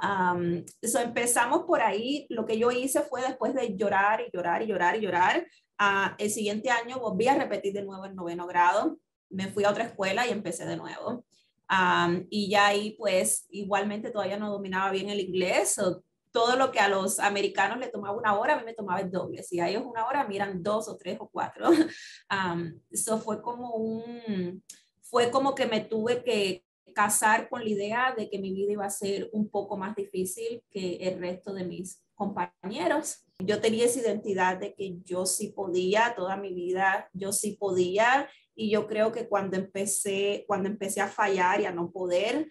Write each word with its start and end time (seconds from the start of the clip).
Um, 0.00 0.64
empezamos 0.82 1.64
por 1.64 1.80
ahí. 1.80 2.26
Lo 2.30 2.46
que 2.46 2.58
yo 2.58 2.70
hice 2.70 3.02
fue 3.02 3.22
después 3.22 3.54
de 3.54 3.76
llorar 3.76 4.20
y 4.20 4.30
llorar 4.34 4.62
y 4.62 4.66
llorar 4.66 4.96
y 4.96 5.00
llorar. 5.00 5.46
Uh, 5.80 6.14
el 6.18 6.30
siguiente 6.30 6.70
año 6.70 6.98
volví 6.98 7.28
a 7.28 7.36
repetir 7.36 7.72
de 7.72 7.84
nuevo 7.84 8.04
el 8.04 8.14
noveno 8.14 8.46
grado. 8.46 8.98
Me 9.30 9.48
fui 9.48 9.64
a 9.64 9.70
otra 9.70 9.84
escuela 9.84 10.26
y 10.26 10.30
empecé 10.30 10.66
de 10.66 10.76
nuevo. 10.76 11.24
Um, 11.70 12.26
y 12.30 12.48
ya 12.48 12.66
ahí, 12.66 12.94
pues, 12.98 13.46
igualmente 13.50 14.10
todavía 14.10 14.38
no 14.38 14.50
dominaba 14.50 14.90
bien 14.90 15.10
el 15.10 15.20
inglés. 15.20 15.78
O 15.78 16.02
todo 16.30 16.56
lo 16.56 16.70
que 16.70 16.80
a 16.80 16.88
los 16.88 17.18
americanos 17.18 17.78
le 17.78 17.88
tomaba 17.88 18.16
una 18.16 18.38
hora, 18.38 18.54
a 18.54 18.58
mí 18.58 18.64
me 18.64 18.74
tomaba 18.74 19.00
el 19.00 19.10
doble. 19.10 19.42
Si 19.42 19.60
a 19.60 19.68
ellos 19.68 19.82
una 19.84 20.06
hora, 20.06 20.26
miran 20.26 20.62
dos 20.62 20.88
o 20.88 20.96
tres 20.96 21.18
o 21.20 21.28
cuatro. 21.28 21.68
Eso 22.90 23.14
um, 23.16 23.20
fue 23.20 23.42
como 23.42 23.74
un, 23.74 24.62
fue 25.02 25.30
como 25.30 25.54
que 25.54 25.66
me 25.66 25.80
tuve 25.80 26.22
que 26.22 26.64
casar 26.98 27.48
con 27.48 27.62
la 27.62 27.70
idea 27.70 28.12
de 28.16 28.28
que 28.28 28.40
mi 28.40 28.52
vida 28.52 28.72
iba 28.72 28.84
a 28.84 28.90
ser 28.90 29.30
un 29.32 29.48
poco 29.48 29.76
más 29.76 29.94
difícil 29.94 30.64
que 30.68 30.96
el 30.96 31.20
resto 31.20 31.54
de 31.54 31.62
mis 31.62 32.02
compañeros. 32.16 33.24
Yo 33.38 33.60
tenía 33.60 33.84
esa 33.84 34.00
identidad 34.00 34.58
de 34.58 34.74
que 34.74 34.98
yo 35.04 35.24
sí 35.24 35.52
podía, 35.54 36.14
toda 36.16 36.36
mi 36.36 36.52
vida 36.52 37.08
yo 37.12 37.30
sí 37.30 37.52
podía 37.52 38.28
y 38.52 38.68
yo 38.68 38.88
creo 38.88 39.12
que 39.12 39.28
cuando 39.28 39.56
empecé, 39.56 40.44
cuando 40.48 40.68
empecé 40.68 41.00
a 41.00 41.06
fallar 41.06 41.60
y 41.60 41.66
a 41.66 41.72
no 41.72 41.92
poder, 41.92 42.50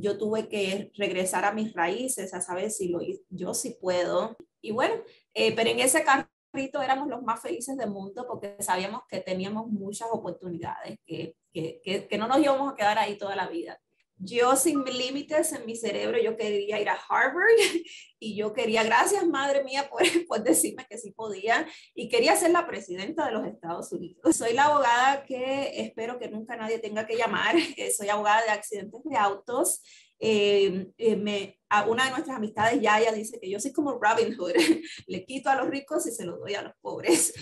yo 0.00 0.18
tuve 0.18 0.48
que 0.48 0.90
regresar 0.96 1.44
a 1.44 1.52
mis 1.52 1.72
raíces, 1.72 2.34
a 2.34 2.40
saber 2.40 2.72
si 2.72 2.88
lo, 2.88 2.98
yo 3.28 3.54
sí 3.54 3.76
puedo. 3.80 4.36
Y 4.60 4.72
bueno, 4.72 4.96
eh, 5.32 5.54
pero 5.54 5.70
en 5.70 5.78
ese 5.78 6.02
carrito 6.50 6.82
éramos 6.82 7.08
los 7.08 7.22
más 7.22 7.40
felices 7.40 7.76
del 7.76 7.90
mundo 7.90 8.26
porque 8.28 8.56
sabíamos 8.60 9.02
que 9.08 9.20
teníamos 9.20 9.68
muchas 9.68 10.08
oportunidades, 10.10 10.98
que, 11.06 11.36
que, 11.52 12.06
que 12.08 12.18
no 12.18 12.28
nos 12.28 12.38
íbamos 12.38 12.72
a 12.72 12.76
quedar 12.76 12.98
ahí 12.98 13.16
toda 13.16 13.36
la 13.36 13.48
vida 13.48 13.80
yo 14.20 14.54
sin 14.54 14.84
límites 14.84 15.52
en 15.52 15.64
mi 15.64 15.74
cerebro, 15.76 16.18
yo 16.18 16.36
quería 16.36 16.78
ir 16.78 16.88
a 16.90 16.98
Harvard 17.08 17.56
y 18.20 18.36
yo 18.36 18.52
quería, 18.52 18.84
gracias 18.84 19.26
madre 19.26 19.64
mía 19.64 19.88
por, 19.88 20.02
por, 20.28 20.42
decirme 20.42 20.86
que 20.88 20.98
sí 20.98 21.10
podía 21.10 21.66
y 21.94 22.08
quería 22.08 22.36
ser 22.36 22.50
la 22.50 22.66
presidenta 22.66 23.26
de 23.26 23.32
los 23.32 23.46
Estados 23.46 23.90
Unidos. 23.92 24.36
Soy 24.36 24.52
la 24.52 24.64
abogada 24.64 25.24
que 25.24 25.80
espero 25.80 26.18
que 26.18 26.28
nunca 26.28 26.56
nadie 26.56 26.78
tenga 26.78 27.06
que 27.06 27.16
llamar, 27.16 27.54
soy 27.96 28.08
abogada 28.10 28.42
de 28.42 28.50
accidentes 28.50 29.00
de 29.04 29.16
autos. 29.16 29.82
Eh, 30.22 30.92
eh, 30.98 31.16
me, 31.16 31.58
a 31.70 31.86
una 31.86 32.04
de 32.04 32.10
nuestras 32.10 32.36
amistades, 32.36 32.80
ya 32.80 33.00
ella 33.00 33.12
dice 33.12 33.40
que 33.40 33.48
yo 33.48 33.58
soy 33.58 33.72
como 33.72 33.98
Robin 33.98 34.36
Hood, 34.36 34.52
le 35.06 35.24
quito 35.24 35.48
a 35.48 35.56
los 35.56 35.68
ricos 35.68 36.06
y 36.06 36.10
se 36.10 36.26
los 36.26 36.38
doy 36.38 36.54
a 36.54 36.62
los 36.62 36.74
pobres. 36.82 37.32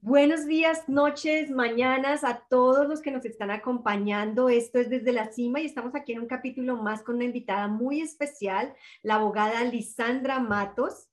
Buenos 0.00 0.46
días, 0.46 0.86
noches, 0.86 1.50
mañanas 1.50 2.24
a 2.24 2.44
todos 2.48 2.86
los 2.86 3.00
que 3.00 3.10
nos 3.10 3.24
están 3.24 3.50
acompañando. 3.50 4.48
Esto 4.48 4.78
es 4.78 4.90
desde 4.90 5.12
la 5.12 5.32
cima 5.32 5.60
y 5.60 5.66
estamos 5.66 5.94
aquí 5.94 6.12
en 6.12 6.20
un 6.20 6.26
capítulo 6.26 6.76
más 6.76 7.02
con 7.02 7.16
una 7.16 7.24
invitada 7.24 7.68
muy 7.68 8.00
especial, 8.00 8.74
la 9.02 9.14
abogada 9.14 9.64
Lisandra 9.64 10.38
Matos. 10.38 11.08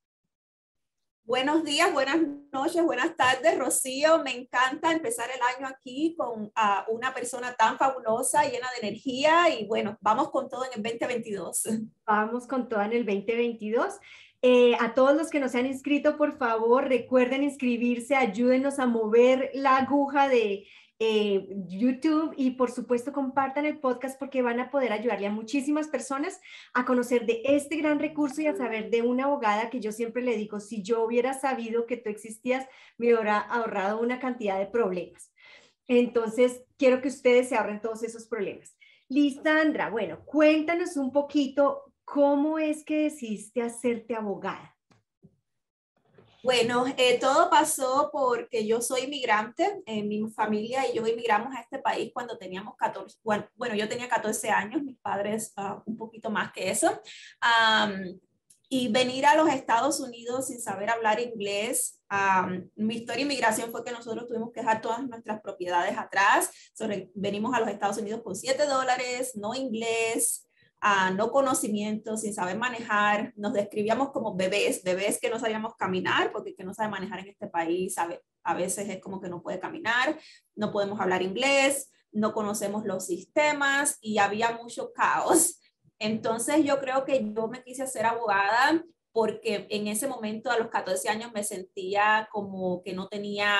Buenos 1.31 1.63
días, 1.63 1.93
buenas 1.93 2.17
noches, 2.51 2.83
buenas 2.83 3.15
tardes, 3.15 3.57
Rocío. 3.57 4.21
Me 4.21 4.35
encanta 4.35 4.91
empezar 4.91 5.29
el 5.33 5.39
año 5.55 5.73
aquí 5.73 6.13
con 6.17 6.51
ah, 6.55 6.85
una 6.89 7.13
persona 7.13 7.55
tan 7.55 7.77
fabulosa, 7.77 8.43
llena 8.43 8.67
de 8.71 8.85
energía 8.85 9.47
y 9.47 9.65
bueno, 9.65 9.97
vamos 10.01 10.29
con 10.29 10.49
todo 10.49 10.65
en 10.65 10.71
el 10.75 10.83
2022. 10.83 11.69
Vamos 12.05 12.47
con 12.47 12.67
todo 12.67 12.81
en 12.81 12.91
el 12.91 13.05
2022. 13.05 13.97
Eh, 14.41 14.75
a 14.81 14.93
todos 14.93 15.15
los 15.15 15.29
que 15.29 15.39
nos 15.39 15.55
han 15.55 15.67
inscrito, 15.67 16.17
por 16.17 16.37
favor, 16.37 16.89
recuerden 16.89 17.43
inscribirse, 17.43 18.13
ayúdenos 18.13 18.77
a 18.79 18.85
mover 18.85 19.51
la 19.53 19.77
aguja 19.77 20.27
de 20.27 20.67
eh, 21.03 21.47
YouTube 21.67 22.33
y 22.37 22.51
por 22.51 22.69
supuesto 22.69 23.11
compartan 23.11 23.65
el 23.65 23.79
podcast 23.79 24.19
porque 24.19 24.43
van 24.43 24.59
a 24.59 24.69
poder 24.69 24.93
ayudarle 24.93 25.25
a 25.25 25.31
muchísimas 25.31 25.87
personas 25.87 26.39
a 26.75 26.85
conocer 26.85 27.25
de 27.25 27.41
este 27.43 27.77
gran 27.77 27.97
recurso 27.97 28.41
y 28.41 28.47
a 28.47 28.55
saber 28.55 28.91
de 28.91 29.01
una 29.01 29.23
abogada 29.23 29.71
que 29.71 29.79
yo 29.79 29.91
siempre 29.91 30.21
le 30.21 30.37
digo, 30.37 30.59
si 30.59 30.83
yo 30.83 31.03
hubiera 31.03 31.33
sabido 31.33 31.87
que 31.87 31.97
tú 31.97 32.09
existías, 32.09 32.67
me 32.97 33.07
hubiera 33.07 33.39
ahorrado 33.39 33.99
una 33.99 34.19
cantidad 34.19 34.59
de 34.59 34.67
problemas. 34.67 35.33
Entonces, 35.87 36.63
quiero 36.77 37.01
que 37.01 37.07
ustedes 37.07 37.49
se 37.49 37.55
ahorren 37.55 37.81
todos 37.81 38.03
esos 38.03 38.27
problemas. 38.27 38.77
Lisandra, 39.09 39.89
bueno, 39.89 40.23
cuéntanos 40.23 40.95
un 40.97 41.11
poquito 41.11 41.91
¿Cómo 42.13 42.59
es 42.59 42.83
que 42.83 43.03
decidiste 43.03 43.61
hacerte 43.61 44.15
abogada? 44.15 44.75
Bueno, 46.43 46.85
eh, 46.97 47.19
todo 47.19 47.51
pasó 47.51 48.09
porque 48.11 48.65
yo 48.65 48.81
soy 48.81 49.01
inmigrante, 49.01 49.83
eh, 49.85 50.01
mi 50.01 50.27
familia 50.31 50.87
y 50.89 50.95
yo 50.95 51.05
emigramos 51.05 51.55
a 51.55 51.61
este 51.61 51.77
país 51.77 52.11
cuando 52.13 52.35
teníamos 52.35 52.75
14, 52.77 53.19
bueno, 53.23 53.75
yo 53.75 53.87
tenía 53.87 54.09
14 54.09 54.49
años, 54.49 54.81
mis 54.81 54.97
padres 54.97 55.53
uh, 55.57 55.81
un 55.85 55.97
poquito 55.97 56.31
más 56.31 56.51
que 56.51 56.71
eso. 56.71 56.99
Y 58.69 58.87
venir 58.87 59.25
a 59.25 59.35
los 59.35 59.49
Estados 59.49 59.99
Unidos 59.99 60.47
sin 60.47 60.61
saber 60.61 60.89
hablar 60.89 61.19
inglés. 61.19 62.01
Mi 62.75 62.95
historia 62.95 63.17
de 63.17 63.23
inmigración 63.23 63.69
fue 63.69 63.83
que 63.83 63.91
nosotros 63.91 64.29
tuvimos 64.29 64.53
que 64.53 64.61
dejar 64.61 64.81
todas 64.81 65.03
nuestras 65.05 65.41
propiedades 65.41 65.97
atrás. 65.97 66.49
Sobre, 66.73 67.11
venimos 67.13 67.53
a 67.53 67.59
los 67.59 67.67
Estados 67.67 67.97
Unidos 67.97 68.21
con 68.23 68.33
7 68.33 68.65
dólares, 68.67 69.33
no 69.35 69.53
inglés, 69.55 70.47
a 70.81 71.11
no 71.11 71.31
conocimiento, 71.31 72.17
sin 72.17 72.33
saber 72.33 72.57
manejar, 72.57 73.33
nos 73.35 73.53
describíamos 73.53 74.09
como 74.11 74.35
bebés, 74.35 74.83
bebés 74.83 75.19
que 75.21 75.29
no 75.29 75.39
sabíamos 75.39 75.75
caminar, 75.75 76.31
porque 76.31 76.55
que 76.55 76.63
no 76.63 76.73
sabe 76.73 76.89
manejar 76.89 77.19
en 77.19 77.29
este 77.29 77.47
país 77.47 77.93
sabe, 77.93 78.21
a 78.43 78.55
veces 78.55 78.89
es 78.89 78.99
como 78.99 79.21
que 79.21 79.29
no 79.29 79.43
puede 79.43 79.59
caminar, 79.59 80.19
no 80.55 80.71
podemos 80.71 80.99
hablar 80.99 81.21
inglés, 81.21 81.91
no 82.11 82.33
conocemos 82.33 82.83
los 82.83 83.05
sistemas 83.05 83.99
y 84.01 84.17
había 84.17 84.57
mucho 84.57 84.91
caos. 84.91 85.61
Entonces 85.99 86.65
yo 86.65 86.79
creo 86.79 87.05
que 87.05 87.31
yo 87.31 87.47
me 87.47 87.63
quise 87.63 87.83
hacer 87.83 88.07
abogada 88.07 88.83
porque 89.11 89.67
en 89.69 89.87
ese 89.87 90.07
momento 90.07 90.49
a 90.49 90.57
los 90.57 90.69
14 90.69 91.09
años 91.09 91.31
me 91.31 91.43
sentía 91.43 92.27
como 92.31 92.81
que 92.81 92.93
no 92.93 93.07
tenía, 93.07 93.55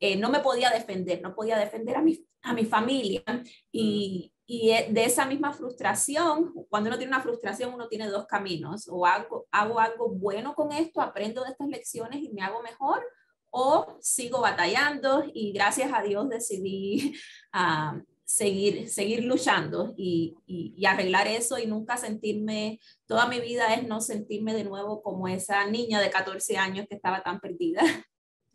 eh, 0.00 0.16
no 0.16 0.28
me 0.28 0.40
podía 0.40 0.70
defender, 0.70 1.22
no 1.22 1.36
podía 1.36 1.56
defender 1.56 1.96
a 1.96 2.02
mi, 2.02 2.26
a 2.42 2.52
mi 2.52 2.64
familia. 2.64 3.22
Y, 3.70 4.32
y 4.50 4.70
e, 4.70 4.88
de 4.90 5.04
esa 5.04 5.26
misma 5.26 5.52
frustración, 5.52 6.54
cuando 6.70 6.88
uno 6.88 6.96
tiene 6.96 7.12
una 7.12 7.22
frustración, 7.22 7.74
uno 7.74 7.86
tiene 7.86 8.08
dos 8.08 8.26
caminos. 8.26 8.88
O 8.90 9.04
hago, 9.04 9.46
hago 9.52 9.78
algo 9.78 10.08
bueno 10.08 10.54
con 10.54 10.72
esto, 10.72 11.02
aprendo 11.02 11.44
de 11.44 11.50
estas 11.50 11.68
lecciones 11.68 12.22
y 12.22 12.30
me 12.30 12.40
hago 12.40 12.62
mejor, 12.62 13.04
o 13.50 13.98
sigo 14.00 14.40
batallando 14.40 15.22
y 15.34 15.52
gracias 15.52 15.92
a 15.92 16.02
Dios 16.02 16.30
decidí 16.30 17.14
uh, 17.52 18.00
seguir, 18.24 18.88
seguir 18.88 19.24
luchando 19.24 19.92
y, 19.98 20.34
y, 20.46 20.84
arreglar 20.86 21.26
eso 21.26 21.58
y 21.58 21.66
nunca 21.66 21.98
sentirme, 21.98 22.80
toda 23.06 23.26
mi 23.26 23.40
vida 23.40 23.74
es 23.74 23.86
no 23.86 24.00
sentirme 24.00 24.54
de 24.54 24.64
nuevo 24.64 25.02
como 25.02 25.28
esa 25.28 25.66
niña 25.66 26.00
de 26.00 26.10
14 26.10 26.56
años 26.56 26.86
que 26.88 26.96
estaba 26.96 27.22
tan 27.22 27.38
perdida. 27.38 27.82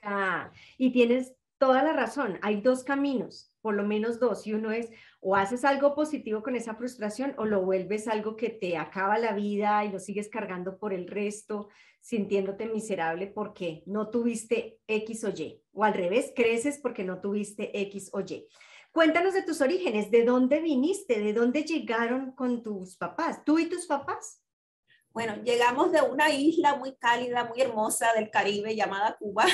Ah, 0.06 0.52
y 0.78 0.92
tienes 0.92 1.32
toda 1.58 1.82
la 1.82 1.94
razón, 1.94 2.38
hay 2.42 2.60
dos 2.60 2.84
caminos, 2.84 3.56
por 3.62 3.74
lo 3.74 3.86
menos 3.86 4.20
dos, 4.20 4.46
y 4.46 4.52
uno 4.52 4.74
es 4.74 4.90
o 5.26 5.38
haces 5.38 5.64
algo 5.64 5.96
positivo 5.96 6.44
con 6.44 6.56
esa 6.56 6.76
frustración 6.76 7.34
o 7.38 7.46
lo 7.46 7.62
vuelves 7.62 8.10
algo 8.10 8.36
que 8.36 8.50
te 8.50 8.78
acaba 8.78 9.18
la 9.18 9.32
vida 9.32 9.86
y 9.86 9.92
lo 9.92 10.00
sigues 10.00 10.28
cargando 10.28 10.78
por 10.78 10.94
el 10.94 11.08
resto, 11.08 11.70
sintiéndote 12.02 12.66
miserable 12.66 13.28
porque 13.28 13.84
no 13.86 14.10
tuviste 14.10 14.80
X 14.86 15.24
o 15.24 15.30
Y. 15.30 15.64
O 15.72 15.86
al 15.86 15.94
revés, 15.94 16.34
creces 16.36 16.78
porque 16.78 17.06
no 17.06 17.22
tuviste 17.22 17.80
X 17.84 18.10
o 18.12 18.20
Y. 18.20 18.48
Cuéntanos 18.92 19.34
de 19.34 19.44
tus 19.44 19.62
orígenes, 19.62 20.12
¿de 20.12 20.26
dónde 20.26 20.60
viniste? 20.60 21.20
¿De 21.20 21.34
dónde 21.34 21.64
llegaron 21.64 22.34
con 22.34 22.62
tus 22.62 22.98
papás? 22.98 23.46
¿Tú 23.46 23.58
y 23.58 23.68
tus 23.68 23.88
papás? 23.88 24.44
Bueno, 25.12 25.38
llegamos 25.44 25.92
de 25.94 26.02
una 26.02 26.32
isla 26.32 26.76
muy 26.76 26.96
cálida, 26.98 27.46
muy 27.46 27.62
hermosa 27.62 28.12
del 28.14 28.30
Caribe 28.30 28.76
llamada 28.76 29.16
Cuba. 29.18 29.46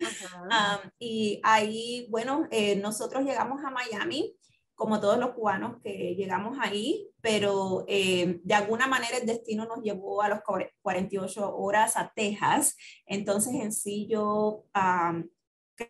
y 0.98 1.40
ahí, 1.44 2.08
bueno, 2.10 2.48
eh, 2.50 2.74
nosotros 2.76 3.22
llegamos 3.24 3.62
a 3.64 3.70
Miami 3.70 4.36
como 4.74 5.00
todos 5.00 5.18
los 5.18 5.30
cubanos 5.30 5.80
que 5.82 6.14
llegamos 6.16 6.58
ahí, 6.60 7.08
pero 7.20 7.84
eh, 7.86 8.40
de 8.42 8.54
alguna 8.54 8.86
manera 8.86 9.16
el 9.16 9.26
destino 9.26 9.66
nos 9.66 9.82
llevó 9.82 10.22
a 10.22 10.28
los 10.28 10.40
48 10.82 11.56
horas 11.56 11.96
a 11.96 12.12
Texas. 12.14 12.76
Entonces, 13.06 13.54
en 13.54 13.72
sí, 13.72 14.06
yo 14.08 14.64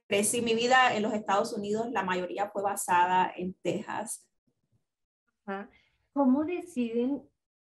crecí 0.07 0.43
mi 0.43 0.55
vida 0.55 0.95
en 0.95 1.03
los 1.03 1.15
Estados 1.15 1.53
Unidos, 1.53 1.91
la 1.91 2.03
mayoría 2.03 2.51
fue 2.51 2.63
basada 2.63 3.33
en 3.37 3.55
Texas. 3.63 4.27
¿Cómo 6.13 6.45
deciden 6.45 7.23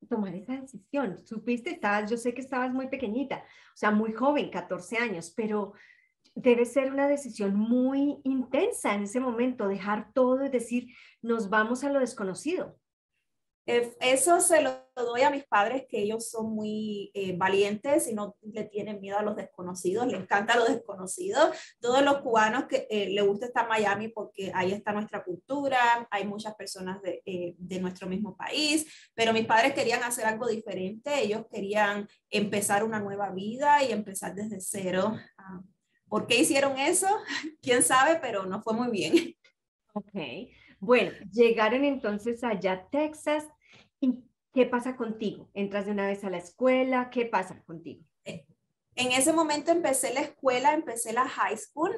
tomar 0.07 0.35
esa 0.35 0.53
decisión? 0.53 1.17
Supiste, 1.25 1.71
estabas, 1.71 2.09
yo 2.09 2.17
sé 2.17 2.33
que 2.33 2.41
estabas 2.41 2.71
muy 2.73 2.87
pequeñita, 2.87 3.37
o 3.73 3.77
sea, 3.77 3.91
muy 3.91 4.13
joven, 4.13 4.49
14 4.49 4.97
años, 4.97 5.33
pero 5.35 5.73
debe 6.35 6.65
ser 6.65 6.91
una 6.91 7.07
decisión 7.07 7.55
muy 7.55 8.19
intensa 8.23 8.93
en 8.93 9.03
ese 9.03 9.19
momento, 9.19 9.67
dejar 9.67 10.11
todo 10.13 10.45
y 10.45 10.49
decir, 10.49 10.87
nos 11.21 11.49
vamos 11.49 11.83
a 11.83 11.89
lo 11.89 11.99
desconocido. 11.99 12.77
Eh, 13.69 13.93
eso 13.99 14.39
se 14.39 14.61
lo 14.61 14.87
doy 14.95 15.23
a 15.23 15.29
mis 15.29 15.45
padres, 15.45 15.85
que 15.89 15.99
ellos 15.99 16.29
son 16.29 16.55
muy 16.55 17.11
eh, 17.13 17.35
valientes 17.35 18.07
y 18.07 18.13
no 18.13 18.37
le 18.41 18.63
tienen 18.63 19.01
miedo 19.01 19.17
a 19.17 19.23
los 19.23 19.35
desconocidos, 19.35 20.07
les 20.07 20.21
encanta 20.21 20.55
lo 20.55 20.63
desconocido. 20.63 21.51
Todos 21.81 22.01
los 22.01 22.19
cubanos 22.19 22.63
que 22.67 22.87
eh, 22.89 23.09
le 23.09 23.21
gusta 23.23 23.47
estar 23.47 23.67
Miami 23.67 24.07
porque 24.07 24.53
ahí 24.55 24.71
está 24.71 24.93
nuestra 24.93 25.21
cultura, 25.25 26.07
hay 26.09 26.25
muchas 26.25 26.55
personas 26.55 27.01
de, 27.01 27.21
de, 27.57 27.79
nuestro 27.81 28.07
mismo 28.07 28.37
país, 28.37 28.87
pero 29.13 29.33
mis 29.33 29.45
padres 29.45 29.73
querían 29.73 30.01
hacer 30.01 30.25
algo 30.25 30.47
diferente, 30.47 31.21
ellos 31.21 31.45
querían 31.51 32.07
empezar 32.29 32.85
una 32.85 33.01
nueva 33.01 33.31
vida 33.31 33.83
y 33.83 33.91
empezar 33.91 34.33
desde 34.33 34.61
cero. 34.61 35.13
Ah, 35.37 35.61
¿Por 36.07 36.27
qué 36.27 36.39
hicieron 36.39 36.77
eso? 36.77 37.07
¿Quién 37.61 37.83
sabe? 37.83 38.19
Pero 38.21 38.45
no 38.45 38.61
fue 38.61 38.73
muy 38.73 38.89
bien. 38.89 39.13
Ok. 39.93 40.13
Bueno, 40.79 41.11
llegaron 41.31 41.83
entonces 41.83 42.43
allá 42.43 42.73
a 42.73 42.87
Texas 42.87 43.47
¿Y 43.99 44.23
qué 44.53 44.65
pasa 44.65 44.95
contigo? 44.95 45.49
¿Entras 45.53 45.85
de 45.85 45.91
una 45.91 46.07
vez 46.07 46.23
a 46.23 46.29
la 46.29 46.37
escuela? 46.37 47.09
¿Qué 47.09 47.25
pasa 47.25 47.61
contigo? 47.63 48.03
En 48.23 49.11
ese 49.11 49.31
momento 49.31 49.71
empecé 49.71 50.11
la 50.13 50.21
escuela, 50.21 50.73
empecé 50.73 51.13
la 51.13 51.27
high 51.27 51.55
school, 51.55 51.95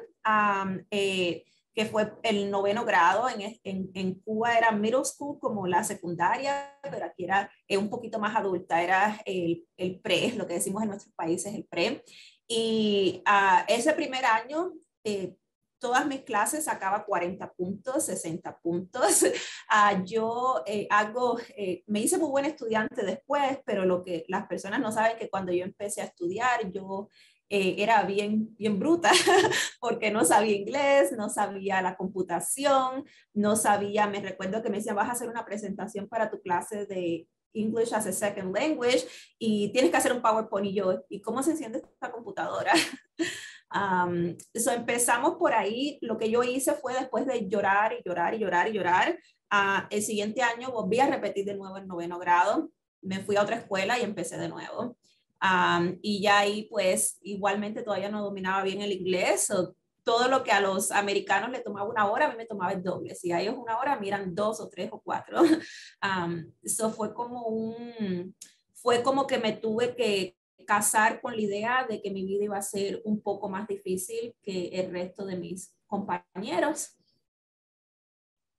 eh, 0.90 1.44
que 1.72 1.86
fue 1.86 2.12
el 2.22 2.50
noveno 2.50 2.84
grado. 2.84 3.26
En, 3.28 3.58
en, 3.64 3.90
en, 3.94 4.20
Cuba 4.20 4.58
era 4.58 4.70
middle 4.70 5.04
school 5.04 5.38
como 5.38 5.66
la 5.66 5.82
secundaria, 5.82 6.78
pero 6.82 7.06
aquí 7.06 7.24
era 7.24 7.50
eh, 7.66 7.78
un 7.78 7.88
poquito 7.88 8.18
más 8.18 8.36
adulta, 8.36 8.82
era 8.82 9.18
el, 9.24 9.66
el 9.78 9.98
pre, 10.00 10.32
lo 10.32 10.46
que 10.46 10.54
decimos 10.54 10.82
en 10.82 10.90
nuestros 10.90 11.14
países, 11.14 11.54
el 11.54 11.64
pre. 11.64 12.04
Y 12.52 13.22
uh, 13.28 13.64
ese 13.68 13.92
primer 13.92 14.24
año 14.24 14.72
eh, 15.04 15.36
todas 15.80 16.06
mis 16.06 16.22
clases 16.22 16.64
sacaba 16.64 17.04
40 17.04 17.52
puntos, 17.54 18.04
60 18.04 18.58
puntos. 18.60 19.22
Uh, 19.22 20.04
yo 20.04 20.62
eh, 20.66 20.86
hago, 20.90 21.38
eh, 21.56 21.82
me 21.86 22.00
hice 22.00 22.18
muy 22.18 22.28
buen 22.28 22.44
estudiante 22.44 23.04
después, 23.04 23.58
pero 23.64 23.84
lo 23.84 24.02
que 24.02 24.24
las 24.28 24.46
personas 24.46 24.80
no 24.80 24.92
saben 24.92 25.16
que 25.16 25.30
cuando 25.30 25.52
yo 25.52 25.64
empecé 25.64 26.02
a 26.02 26.06
estudiar, 26.06 26.70
yo 26.70 27.08
eh, 27.48 27.76
era 27.78 28.04
bien, 28.04 28.54
bien 28.56 28.78
bruta, 28.78 29.10
porque 29.80 30.10
no 30.10 30.24
sabía 30.24 30.54
inglés, 30.54 31.12
no 31.12 31.28
sabía 31.28 31.82
la 31.82 31.96
computación, 31.96 33.04
no 33.34 33.56
sabía, 33.56 34.06
me 34.06 34.20
recuerdo 34.20 34.62
que 34.62 34.70
me 34.70 34.76
decían, 34.76 34.96
vas 34.96 35.08
a 35.08 35.12
hacer 35.12 35.28
una 35.28 35.44
presentación 35.44 36.08
para 36.08 36.30
tu 36.30 36.40
clase 36.42 36.86
de 36.86 37.26
English 37.52 37.92
as 37.92 38.06
a 38.06 38.12
Second 38.12 38.54
Language 38.54 39.06
y 39.38 39.72
tienes 39.72 39.90
que 39.90 39.96
hacer 39.96 40.12
un 40.12 40.22
PowerPoint 40.22 40.68
y 40.68 40.74
yo, 40.74 41.04
¿y 41.08 41.20
cómo 41.20 41.42
se 41.42 41.52
enciende 41.52 41.78
esta 41.78 42.10
computadora? 42.10 42.72
Um, 43.72 44.36
empezamos 44.54 45.36
por 45.36 45.52
ahí. 45.52 45.98
Lo 46.02 46.18
que 46.18 46.30
yo 46.30 46.42
hice 46.42 46.72
fue 46.74 46.94
después 46.94 47.26
de 47.26 47.48
llorar 47.48 47.92
y 47.92 48.02
llorar 48.04 48.34
y 48.34 48.38
llorar 48.38 48.68
y 48.68 48.72
llorar. 48.72 49.18
Uh, 49.52 49.86
el 49.90 50.02
siguiente 50.02 50.42
año 50.42 50.72
volví 50.72 50.98
a 51.00 51.06
repetir 51.06 51.44
de 51.44 51.54
nuevo 51.54 51.76
el 51.76 51.86
noveno 51.86 52.18
grado. 52.18 52.70
Me 53.00 53.20
fui 53.20 53.36
a 53.36 53.42
otra 53.42 53.56
escuela 53.56 53.98
y 53.98 54.02
empecé 54.02 54.38
de 54.38 54.48
nuevo. 54.48 54.96
Um, 55.42 55.98
y 56.02 56.20
ya 56.20 56.40
ahí, 56.40 56.66
pues, 56.68 57.18
igualmente 57.22 57.82
todavía 57.82 58.10
no 58.10 58.22
dominaba 58.22 58.62
bien 58.62 58.82
el 58.82 58.92
inglés. 58.92 59.50
O 59.50 59.74
todo 60.10 60.26
lo 60.26 60.42
que 60.42 60.50
a 60.50 60.60
los 60.60 60.90
americanos 60.90 61.52
le 61.52 61.60
tomaba 61.60 61.88
una 61.88 62.10
hora, 62.10 62.26
a 62.26 62.30
mí 62.30 62.36
me 62.36 62.44
tomaba 62.44 62.72
el 62.72 62.82
doble. 62.82 63.14
Si 63.14 63.30
a 63.30 63.40
ellos 63.40 63.54
una 63.56 63.78
hora, 63.78 63.96
miran 63.96 64.34
dos 64.34 64.58
o 64.58 64.68
tres 64.68 64.90
o 64.92 65.00
cuatro. 65.00 65.40
Um, 66.02 66.50
eso 66.62 66.90
fue 66.90 67.12
como 67.12 67.46
un, 67.46 68.34
fue 68.72 69.02
como 69.02 69.26
que 69.26 69.38
me 69.38 69.52
tuve 69.52 69.94
que 69.94 70.36
casar 70.66 71.20
con 71.20 71.36
la 71.36 71.42
idea 71.42 71.86
de 71.86 72.00
que 72.00 72.10
mi 72.10 72.24
vida 72.24 72.44
iba 72.44 72.56
a 72.56 72.62
ser 72.62 73.02
un 73.04 73.20
poco 73.20 73.48
más 73.50 73.68
difícil 73.68 74.34
que 74.42 74.68
el 74.68 74.90
resto 74.90 75.26
de 75.26 75.36
mis 75.36 75.76
compañeros. 75.86 76.96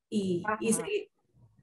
Y, 0.08 0.44
y, 0.60 1.10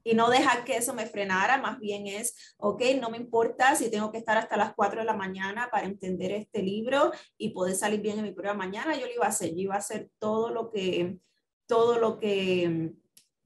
y, 0.04 0.14
no 0.14 0.30
dejar 0.30 0.64
que 0.64 0.76
eso 0.76 0.94
me 0.94 1.06
frenara, 1.06 1.58
más 1.58 1.78
bien 1.78 2.06
es, 2.06 2.54
ok, 2.58 2.82
no 3.00 3.10
me 3.10 3.16
importa 3.16 3.74
si 3.76 3.90
tengo 3.90 4.10
que 4.12 4.18
estar 4.18 4.36
hasta 4.36 4.56
las 4.56 4.74
4 4.74 5.00
de 5.00 5.06
la 5.06 5.16
mañana 5.16 5.68
para 5.70 5.86
entender 5.86 6.32
este 6.32 6.62
libro 6.62 7.12
y 7.36 7.50
poder 7.50 7.74
salir 7.74 8.00
bien 8.00 8.18
en 8.18 8.24
mi 8.24 8.32
prueba 8.32 8.54
mañana, 8.54 8.96
yo 8.96 9.06
lo 9.06 9.12
iba 9.12 9.26
a 9.26 9.30
hacer, 9.30 9.50
yo 9.50 9.60
iba 9.60 9.74
a 9.74 9.78
hacer 9.78 10.10
todo 10.18 10.50
lo 10.50 10.70
que, 10.70 11.18
todo 11.66 11.98
lo 11.98 12.18
que 12.18 12.92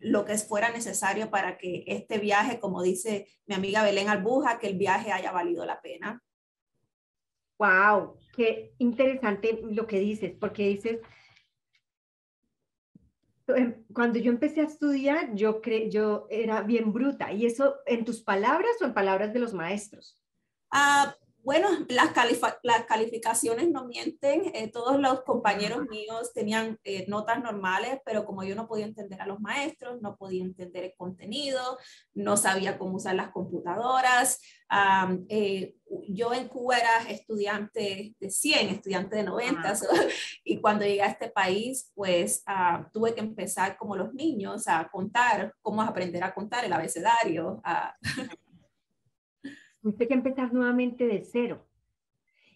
lo 0.04 0.26
que 0.26 0.36
fuera 0.36 0.70
necesario 0.70 1.30
para 1.30 1.56
que 1.56 1.82
este 1.86 2.18
viaje, 2.18 2.60
como 2.60 2.82
dice 2.82 3.26
mi 3.46 3.54
amiga 3.54 3.82
Belén 3.82 4.10
Albuja, 4.10 4.58
que 4.58 4.66
el 4.66 4.76
viaje 4.76 5.10
haya 5.10 5.32
valido 5.32 5.64
la 5.64 5.80
pena. 5.80 6.22
Wow, 7.58 8.18
qué 8.36 8.74
interesante 8.78 9.60
lo 9.62 9.86
que 9.86 10.00
dices, 10.00 10.34
porque 10.38 10.68
dices, 10.68 10.98
cuando 13.92 14.18
yo 14.18 14.30
empecé 14.30 14.60
a 14.60 14.64
estudiar, 14.64 15.34
yo, 15.34 15.60
cre 15.60 15.90
yo 15.90 16.26
era 16.30 16.62
bien 16.62 16.92
bruta. 16.92 17.32
¿Y 17.32 17.46
eso 17.46 17.76
en 17.86 18.04
tus 18.04 18.22
palabras 18.22 18.72
o 18.80 18.84
en 18.84 18.94
palabras 18.94 19.32
de 19.32 19.40
los 19.40 19.52
maestros? 19.52 20.18
Ah, 20.70 21.14
bueno, 21.44 21.68
las, 21.88 22.10
las, 22.62 22.84
calificaciones 22.86 23.70
no 23.70 23.84
mienten. 23.84 24.50
Eh, 24.54 24.70
todos 24.70 24.98
los 24.98 25.22
compañeros 25.22 25.86
míos 25.88 26.32
tenían 26.32 26.78
eh, 26.84 27.04
notas 27.06 27.42
normales, 27.42 28.00
pero 28.04 28.24
como 28.24 28.44
yo 28.44 28.54
no 28.54 28.66
podía 28.66 28.86
entender 28.86 29.20
a 29.20 29.26
los 29.26 29.40
maestros, 29.40 30.00
no 30.00 30.16
podía 30.16 30.42
entender 30.42 30.84
el 30.84 30.94
contenido, 30.96 31.78
no 32.14 32.36
sabía 32.38 32.78
cómo 32.78 32.96
usar 32.96 33.14
las 33.14 33.30
computadoras. 33.30 34.40
Eh, 35.28 35.74
yo 36.08 36.32
en 36.32 36.48
Cuba 36.48 36.78
era 36.78 37.10
estudiante 37.10 38.16
de 38.18 38.30
100, 38.30 38.70
estudiante 38.70 39.16
de 39.16 39.22
90, 39.24 39.74
y 40.44 40.60
cuando 40.60 40.84
llegué 40.84 41.02
a 41.02 41.08
este 41.08 41.28
país, 41.28 41.92
pues 41.94 42.42
ah, 42.46 42.88
tuve 42.92 43.14
que 43.14 43.20
empezar 43.20 43.76
como 43.76 43.96
los 43.96 44.14
niños 44.14 44.66
a 44.66 44.88
contar, 44.90 45.54
cómo 45.60 45.82
aprender 45.82 46.24
a 46.24 46.34
contar 46.34 46.64
el 46.64 46.72
abecedario. 46.72 47.62
Tuviste 49.84 50.08
que 50.08 50.14
empezar 50.14 50.50
nuevamente 50.54 51.06
de 51.06 51.22
cero. 51.30 51.68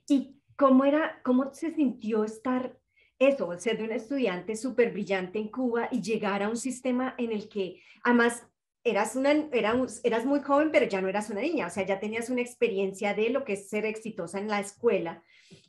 ¿Y 0.09 0.41
cómo 0.57 0.87
era, 0.87 1.21
cómo 1.23 1.53
se 1.53 1.75
sintió 1.75 2.25
estar 2.25 2.81
eso, 3.19 3.55
ser 3.59 3.77
de 3.77 3.85
un 3.85 3.93
estudiante 3.93 4.57
súper 4.57 4.93
brillante 4.93 5.39
en 5.39 5.51
Cuba 5.51 5.91
y 5.93 6.01
llegar 6.01 6.43
a 6.43 6.49
un 6.49 6.57
sistema 6.57 7.15
en 7.19 7.33
el 7.33 7.51
que 7.51 7.83
además 8.03 8.49
eras, 8.83 9.15
una, 9.15 9.33
eras 9.53 10.25
muy 10.25 10.41
joven, 10.41 10.71
pero 10.73 10.87
ya 10.87 11.03
no 11.03 11.09
eras 11.09 11.29
una 11.29 11.43
niña, 11.43 11.67
o 11.67 11.71
sea, 11.71 11.85
ya 11.85 12.01
tenías 12.01 12.31
una 12.31 12.41
experiencia 12.41 13.13
de 13.13 13.29
lo 13.29 13.45
que 13.45 13.53
es 13.53 13.69
ser 13.69 13.85
exitosa 13.85 14.39
en 14.39 14.49
la 14.49 14.61
escuela 14.61 15.23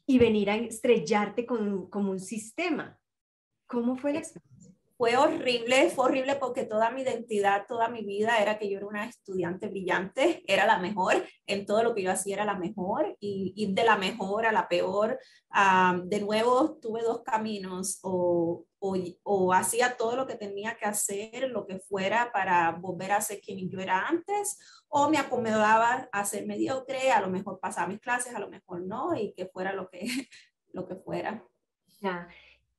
y 0.06 0.18
venir 0.18 0.50
a 0.50 0.56
estrellarte 0.56 1.46
con, 1.46 1.90
como 1.90 2.12
un 2.12 2.22
sistema. 2.22 2.98
¿Cómo 3.68 3.98
fue 3.98 4.14
la 4.14 4.20
experiencia? 4.20 4.59
Fue 5.00 5.16
horrible, 5.16 5.90
fue 5.92 6.08
horrible 6.08 6.36
porque 6.36 6.66
toda 6.66 6.92
mi 6.92 7.04
identidad, 7.04 7.66
toda 7.70 7.88
mi 7.88 8.04
vida 8.04 8.42
era 8.42 8.60
que 8.60 8.70
yo 8.70 8.80
era 8.80 8.86
una 8.86 9.06
estudiante 9.06 9.70
brillante, 9.70 10.44
era 10.46 10.66
la 10.66 10.78
mejor, 10.78 11.26
en 11.48 11.66
todo 11.66 11.84
lo 11.84 11.96
que 11.96 12.04
yo 12.04 12.12
hacía 12.12 12.36
era 12.36 12.44
la 12.44 12.56
mejor 12.56 13.16
y 13.22 13.54
ir 13.56 13.74
de 13.74 13.86
la 13.86 13.96
mejor 13.96 14.46
a 14.46 14.52
la 14.52 14.68
peor. 14.68 15.18
de 16.04 16.20
nuevo, 16.20 16.78
tuve 16.82 17.02
dos 17.02 17.24
caminos, 17.24 18.00
o, 18.04 18.66
o, 18.80 18.98
o, 19.24 19.54
hacía 19.54 19.96
todo 19.96 20.18
lo 20.18 20.28
que 20.28 20.36
tenía 20.36 20.76
que 20.76 20.86
hacer, 20.86 21.50
lo 21.50 21.66
que 21.66 21.80
fuera 21.80 22.34
para 22.34 22.72
volver 22.72 23.14
a 23.14 23.22
ser 23.22 23.40
quien 23.40 23.70
yo 23.70 23.80
era 23.80 24.06
antes, 24.06 24.58
o 24.90 25.10
me 25.10 25.18
acomodaba 25.18 26.10
a 26.12 26.26
ser 26.26 26.46
mediocre, 26.46 27.10
a 27.14 27.22
lo 27.22 27.30
mejor 27.30 27.58
pasaba 27.62 27.88
mis 27.88 28.02
clases, 28.02 28.36
a 28.36 28.40
lo 28.40 28.50
mejor 28.50 28.82
no, 28.82 29.16
y 29.16 29.34
que 29.34 29.46
fuera 29.46 29.72
lo 29.72 29.90
que, 29.90 30.02
lo 30.74 30.86
que 30.86 30.96
fuera. 30.96 31.42
Ya. 32.02 32.28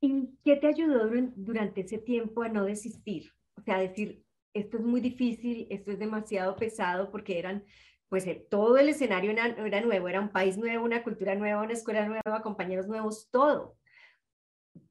¿Y 0.01 0.31
qué 0.45 0.57
te 0.57 0.67
ayudó 0.67 1.11
durante 1.37 1.83
ese 1.83 1.99
tiempo 1.99 2.43
a 2.43 2.49
no 2.49 2.65
desistir? 2.65 3.31
O 3.57 3.63
sea, 3.63 3.79
decir, 3.79 4.25
esto 4.55 4.79
es 4.79 4.83
muy 4.83 5.01
difícil, 5.01 5.67
esto 5.71 5.93
es 5.93 5.99
demasiado 5.99 6.57
pesado, 6.57 7.11
porque 7.11 7.39
eran, 7.39 7.65
pues 8.09 8.27
todo 8.49 8.79
el 8.79 8.89
escenario 8.89 9.31
era, 9.31 9.81
nuevo, 9.83 10.09
era 10.09 10.21
un 10.21 10.33
país 10.33 10.57
nuevo, 10.57 10.85
una 10.85 11.03
cultura 11.03 11.35
nueva, 11.35 11.63
una 11.63 11.75
escuela 11.75 12.07
nueva, 12.07 12.43
compañeros 12.43 12.87
nuevos, 12.87 13.29
todo. 13.31 13.77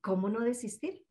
¿Cómo 0.02 0.30
no 0.30 0.42
desistir? 0.42 1.04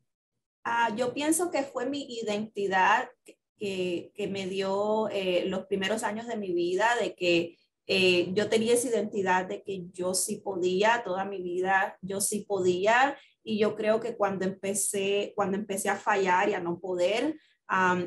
Ah, 0.63 0.95
yo 0.95 1.13
pienso 1.13 1.51
que 1.51 1.63
fue 1.63 1.87
mi 1.87 2.07
identidad 2.21 3.11
que, 3.57 4.13
que 4.15 4.29
me 4.29 4.47
dio 4.47 5.09
eh, 5.09 5.45
los 5.47 5.67
primeros 5.67 6.05
años 6.05 6.29
de 6.29 6.37
mi 6.37 6.53
vida, 6.53 6.95
de 7.01 7.15
que 7.17 7.57
eh, 7.91 8.33
yo 8.35 8.51
tenía 8.51 8.75
esa 8.75 8.89
identidad 8.89 9.47
de 9.47 9.63
que 9.63 9.87
yo 9.93 10.13
sí 10.13 10.37
podía, 10.37 11.03
toda 11.05 11.25
mi 11.25 11.41
vida 11.43 11.99
yo 12.03 12.21
sí 12.21 12.45
podía 12.47 13.17
y 13.43 13.59
yo 13.59 13.75
creo 13.75 14.01
que 14.01 14.17
cuando 14.17 14.45
empecé, 14.45 15.33
cuando 15.35 15.57
empecé 15.57 15.89
a 15.89 15.97
fallar 15.97 16.49
y 16.49 16.55
a 16.55 16.61
no 16.61 16.79
poder, 16.81 17.37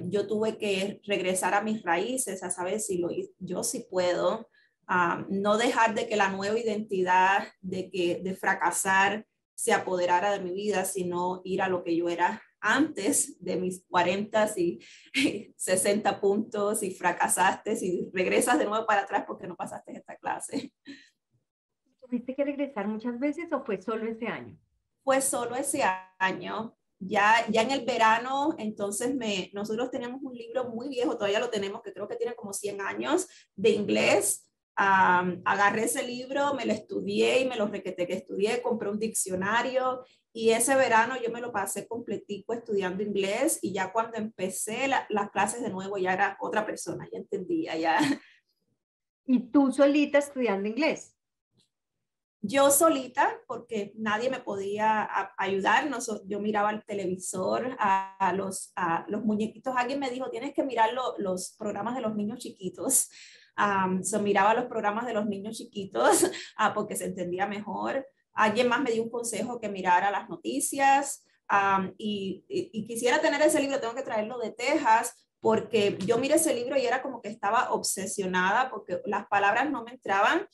yo 0.04 0.28
tuve 0.28 0.58
que 0.58 1.02
regresar 1.06 1.54
a 1.54 1.62
mis 1.62 1.84
raíces, 1.84 2.44
a 2.44 2.50
saber 2.50 2.80
si 2.80 2.98
lo, 2.98 3.10
yo 3.40 3.64
sí 3.64 3.86
puedo, 3.90 4.50
no 5.30 5.58
dejar 5.58 5.94
de 5.94 6.08
que 6.08 6.16
la 6.16 6.30
nueva 6.30 6.60
identidad 6.60 7.48
de, 7.62 7.90
que, 7.90 8.22
de 8.24 8.36
fracasar 8.36 9.26
se 9.56 9.74
apoderara 9.74 10.32
de 10.32 10.40
mi 10.40 10.52
vida, 10.52 10.86
sino 10.86 11.42
ir 11.44 11.62
a 11.62 11.70
lo 11.70 11.84
que 11.84 11.96
yo 11.96 12.10
era 12.10 12.42
antes 12.60 13.44
de 13.44 13.58
mis 13.58 13.86
40 13.88 14.48
y 14.58 14.80
60 15.58 16.20
puntos 16.20 16.84
y 16.84 16.92
fracasaste 16.92 17.78
y 17.82 18.10
regresas 18.14 18.60
de 18.60 18.66
nuevo 18.66 18.86
para 18.86 19.02
atrás 19.02 19.24
porque 19.28 19.48
no 19.48 19.56
pasaste 19.56 19.94
esta 19.94 20.16
clase. 20.16 20.74
¿Tuviste 22.02 22.36
que 22.36 22.44
regresar 22.44 22.88
muchas 22.88 23.20
veces 23.20 23.52
o 23.52 23.64
fue 23.64 23.82
solo 23.82 24.10
ese 24.10 24.28
año? 24.28 24.58
Fue 25.04 25.22
solo 25.22 25.56
ese 25.56 25.84
año. 26.20 26.76
ya, 27.00 27.46
ya 27.50 27.64
en 27.64 27.72
el 27.72 27.84
verano, 27.84 28.56
entonces 28.60 29.16
me, 29.16 29.50
nosotros 29.54 29.90
teníamos 29.90 30.22
un 30.22 30.34
libro 30.34 30.70
muy 30.70 30.88
viejo, 30.88 31.16
todavía 31.16 31.40
lo 31.40 31.50
tenemos, 31.50 31.82
que 31.82 31.94
creo 31.94 32.08
que 32.08 32.16
tiene 32.16 32.36
como 32.36 32.54
100 32.54 32.80
años, 32.82 33.28
de 33.56 33.72
inglés. 33.72 34.48
agarré 34.76 35.84
ese 35.86 36.04
libro, 36.04 36.54
me 36.54 36.66
lo 36.66 36.74
estudié 36.74 37.42
y 37.42 37.46
me 37.46 37.56
lo 37.56 37.68
requeté 37.68 38.08
que 38.08 38.14
estudié, 38.14 38.62
compré 38.62 38.90
un 38.90 39.00
diccionario 39.00 40.04
y 40.34 40.52
ese 40.52 40.76
verano 40.76 41.16
yo 41.22 41.30
me 41.30 41.42
lo 41.42 41.52
pasé 41.52 41.88
completico 41.88 42.54
estudiando 42.54 43.04
inglés 43.04 43.60
y 43.62 43.74
ya 43.74 43.92
cuando 43.92 44.18
empecé 44.18 44.88
las 44.88 45.32
clases 45.32 45.62
de 45.62 45.70
nuevo 45.70 45.98
ya 45.98 46.14
era 46.14 46.38
otra 46.40 46.66
persona, 46.66 47.08
ya 47.12 47.20
entendía, 47.20 47.76
ya. 47.78 48.00
¿Y 49.26 49.40
tú 49.52 49.72
solita 49.72 50.20
estudiando 50.20 50.70
inglés? 50.70 51.16
Yo 52.42 52.72
solita, 52.72 53.40
porque 53.48 53.94
nadie 53.96 54.30
me 54.30 54.40
podía 54.40 55.08
ayudar, 55.38 55.90
yo 56.26 56.40
miraba 56.40 56.72
el 56.72 56.84
televisor, 56.84 57.76
a, 57.80 58.34
los, 58.36 58.72
a 58.76 59.06
los 59.08 59.24
muñequitos, 59.24 59.76
alguien 59.78 60.00
me 60.00 60.10
dijo, 60.10 60.30
tienes 60.32 60.54
que 60.54 60.64
mirar 60.64 60.90
los 61.18 61.56
programas 61.58 61.96
de 61.96 62.02
los 62.02 62.16
niños 62.16 62.40
chiquitos. 62.40 63.10
Um, 63.58 64.02
miraba 64.24 64.54
los 64.54 64.66
programas 64.66 65.06
de 65.06 65.14
los 65.14 65.28
niños 65.28 65.58
chiquitos 65.58 66.24
uh, 66.24 66.74
porque 66.74 66.96
se 66.96 67.06
entendía 67.06 67.46
mejor. 67.46 68.08
Alguien 68.34 68.68
más 68.68 68.82
me 68.82 68.92
dio 68.92 69.04
un 69.04 69.12
consejo 69.12 69.60
que 69.60 69.70
mirara 69.70 70.10
las 70.10 70.30
noticias 70.30 71.26
y, 71.98 72.46
y, 72.48 72.88
quisiera 72.88 73.20
tener 73.20 73.42
ese 73.42 73.60
libro, 73.60 73.82
tengo 73.82 73.94
que 73.94 74.04
traerlo 74.04 74.40
de 74.40 74.52
Texas 74.52 75.28
porque 75.42 75.98
yo 76.06 76.18
miré 76.18 76.36
ese 76.36 76.54
libro 76.54 76.78
y 76.78 76.86
era 76.86 77.02
como 77.02 77.22
que 77.22 77.28
estaba 77.28 77.72
obsesionada 77.74 78.70
porque 78.70 79.02
las 79.06 79.28
palabras 79.28 79.70
no 79.70 79.84
me 79.84 79.92
entraban 79.92 80.48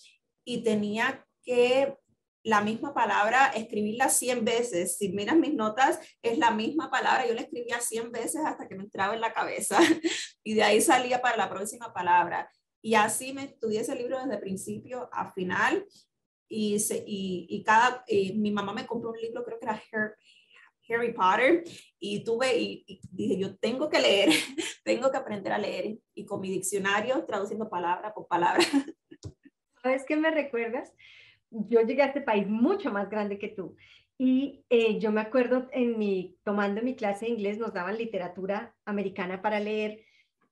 y 0.43 0.63
tenía 0.63 1.26
que 1.47 1.95
la 2.43 2.61
misma 2.61 2.93
palabra, 2.93 3.47
escribirla 3.47 4.09
100 4.09 4.45
veces. 4.45 4.97
Si 4.97 5.09
miras 5.09 5.35
mis 5.37 5.53
notas, 5.53 5.99
es 6.21 6.37
la 6.37 6.51
misma 6.51 6.89
palabra. 6.89 7.27
Yo 7.27 7.33
la 7.33 7.41
escribía 7.41 7.79
100 7.79 8.11
veces 8.11 8.41
hasta 8.45 8.67
que 8.67 8.75
me 8.75 8.83
entraba 8.83 9.15
en 9.15 9.21
la 9.21 9.33
cabeza 9.33 9.79
y 10.43 10.53
de 10.53 10.63
ahí 10.63 10.79
salía 10.79 11.21
para 11.21 11.37
la 11.37 11.49
próxima 11.49 11.93
palabra. 11.93 12.49
Y 12.81 12.95
así 12.95 13.33
me 13.33 13.43
estudié 13.43 13.81
ese 13.81 13.95
libro 13.95 14.17
desde 14.19 14.37
principio 14.37 15.09
a 15.11 15.31
final. 15.33 15.85
Y, 16.49 16.77
y, 17.05 17.63
cada, 17.65 18.05
mi 18.35 18.51
mamá 18.51 18.71
me 18.71 18.87
compró 18.87 19.09
un 19.09 19.19
libro, 19.19 19.43
creo 19.43 19.59
que 19.59 19.65
era 19.65 19.83
Harry, 20.89 21.11
Potter, 21.11 21.65
y 21.99 22.23
tuve, 22.23 22.57
y, 22.57 22.85
y, 22.87 23.01
dije, 23.11 23.37
yo 23.37 23.57
tengo 23.57 23.89
que 23.89 23.99
leer, 23.99 24.29
tengo 24.85 25.11
que 25.11 25.17
aprender 25.17 25.51
a 25.51 25.57
leer. 25.57 25.97
Y 26.13 26.25
con 26.25 26.39
mi 26.39 26.49
diccionario, 26.49 27.25
traduciendo 27.25 27.69
palabra 27.69 28.13
por 28.13 28.25
palabra. 28.27 28.63
¿Sabes 29.83 30.05
qué 30.07 30.15
me 30.15 30.31
recuerdas? 30.31 30.93
Yo 31.51 31.81
llegué 31.81 32.01
a 32.01 32.07
este 32.07 32.21
país 32.21 32.47
mucho 32.47 32.91
más 32.91 33.09
grande 33.09 33.37
que 33.39 33.49
tú. 33.49 33.75
Y 34.17 34.65
eh, 34.69 34.99
yo 34.99 35.11
me 35.11 35.21
acuerdo 35.21 35.67
en 35.71 35.97
mi, 35.97 36.37
tomando 36.43 36.81
mi 36.81 36.95
clase 36.95 37.25
de 37.25 37.31
inglés, 37.31 37.59
nos 37.59 37.73
daban 37.73 37.97
literatura 37.97 38.75
americana 38.85 39.41
para 39.41 39.59
leer 39.59 40.01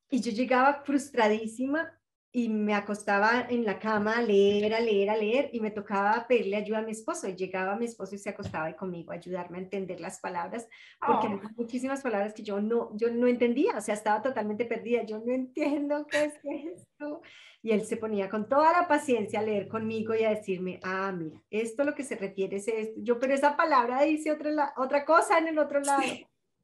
y 0.10 0.22
yo 0.22 0.32
llegaba 0.32 0.84
frustradísima 0.84 1.92
y 2.38 2.50
me 2.50 2.74
acostaba 2.74 3.48
en 3.50 3.64
la 3.64 3.80
cama 3.80 4.18
a 4.18 4.22
leer, 4.22 4.74
a 4.74 4.82
leer, 4.82 5.10
a 5.10 5.16
leer 5.16 5.50
y 5.54 5.62
me 5.62 5.72
tocaba 5.72 6.28
pedirle 6.28 6.58
ayuda 6.58 6.80
a 6.80 6.82
mi 6.82 6.92
esposo 6.92 7.30
y 7.30 7.36
llegaba 7.38 7.78
mi 7.78 7.86
esposo 7.86 8.14
y 8.14 8.18
se 8.18 8.30
acostaba 8.30 8.66
ahí 8.66 8.74
conmigo 8.74 9.14
a 9.14 9.16
ayudarme 9.16 9.58
a 9.58 9.62
entender 9.62 10.02
las 10.02 10.20
palabras 10.20 10.68
porque 11.00 11.28
oh. 11.28 11.40
muchísimas 11.56 12.02
palabras 12.02 12.34
que 12.34 12.44
yo 12.44 12.60
no, 12.60 12.90
yo 12.98 13.10
no 13.10 13.28
entendía, 13.28 13.78
o 13.78 13.80
sea, 13.80 13.94
estaba 13.94 14.22
totalmente 14.22 14.66
perdida, 14.66 15.04
yo 15.04 15.20
no 15.20 15.32
entiendo 15.32 16.06
qué 16.08 16.26
es 16.26 16.34
esto. 16.44 17.22
Y 17.64 17.72
él 17.72 17.86
se 17.86 17.96
ponía 17.96 18.30
con 18.30 18.50
toda 18.50 18.74
la 18.74 18.86
paciencia 18.90 19.40
a 19.40 19.44
leer 19.44 19.70
conmigo 19.70 20.14
y 20.14 20.26
a 20.26 20.32
decirme, 20.32 20.82
ah, 20.84 21.14
mira, 21.18 21.42
esto 21.50 21.86
lo 21.86 21.96
que 21.96 22.04
se 22.04 22.18
refiere 22.18 22.58
es 22.58 22.68
esto. 22.68 23.00
Yo, 23.02 23.18
pero 23.18 23.34
esa 23.34 23.56
palabra 23.56 24.02
dice 24.02 24.34
otra, 24.34 24.74
otra 24.76 25.06
cosa 25.06 25.38
en 25.38 25.48
el 25.48 25.58
otro 25.58 25.80
lado. 25.80 26.04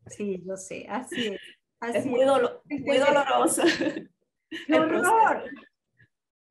Sí, 0.07 0.43
yo 0.45 0.57
sé, 0.57 0.85
así 0.89 1.27
es. 1.27 1.39
Así 1.79 1.97
es 1.97 2.05
muy, 2.05 2.25
doloroso. 2.99 3.63
¡Qué 4.67 4.79
horror! 4.79 5.43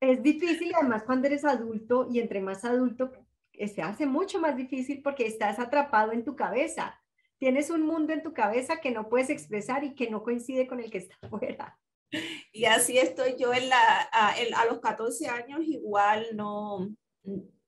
Es 0.01 0.23
difícil, 0.23 0.73
además, 0.75 1.03
cuando 1.05 1.27
eres 1.27 1.45
adulto 1.45 2.09
y 2.11 2.21
entre 2.21 2.41
más 2.41 2.65
adulto, 2.65 3.13
eh, 3.53 3.69
se 3.69 3.83
hace 3.83 4.07
mucho 4.07 4.41
más 4.41 4.57
difícil 4.57 5.03
porque 5.03 5.27
estás 5.27 5.59
atrapado 5.59 6.13
en 6.13 6.25
tu 6.25 6.35
cabeza. 6.35 6.99
Tienes 7.39 7.71
un 7.71 7.83
mundo 7.83 8.13
en 8.13 8.23
tu 8.23 8.33
cabeza 8.33 8.81
que 8.81 8.91
no 8.91 9.09
puedes 9.09 9.29
expresar 9.29 9.85
y 9.85 9.95
que 9.95 10.11
no 10.11 10.23
coincide 10.23 10.67
con 10.67 10.81
el 10.81 10.91
que 10.91 10.99
está 10.99 11.17
afuera. 11.23 11.79
Y 12.53 12.65
así 12.65 12.99
estoy 12.99 13.37
yo 13.39 13.55
en 13.55 13.69
la, 13.69 13.79
a, 14.11 14.33
a, 14.33 14.65
los 14.65 14.81
14 14.81 15.29
años, 15.29 15.61
igual 15.63 16.27
no, 16.35 16.93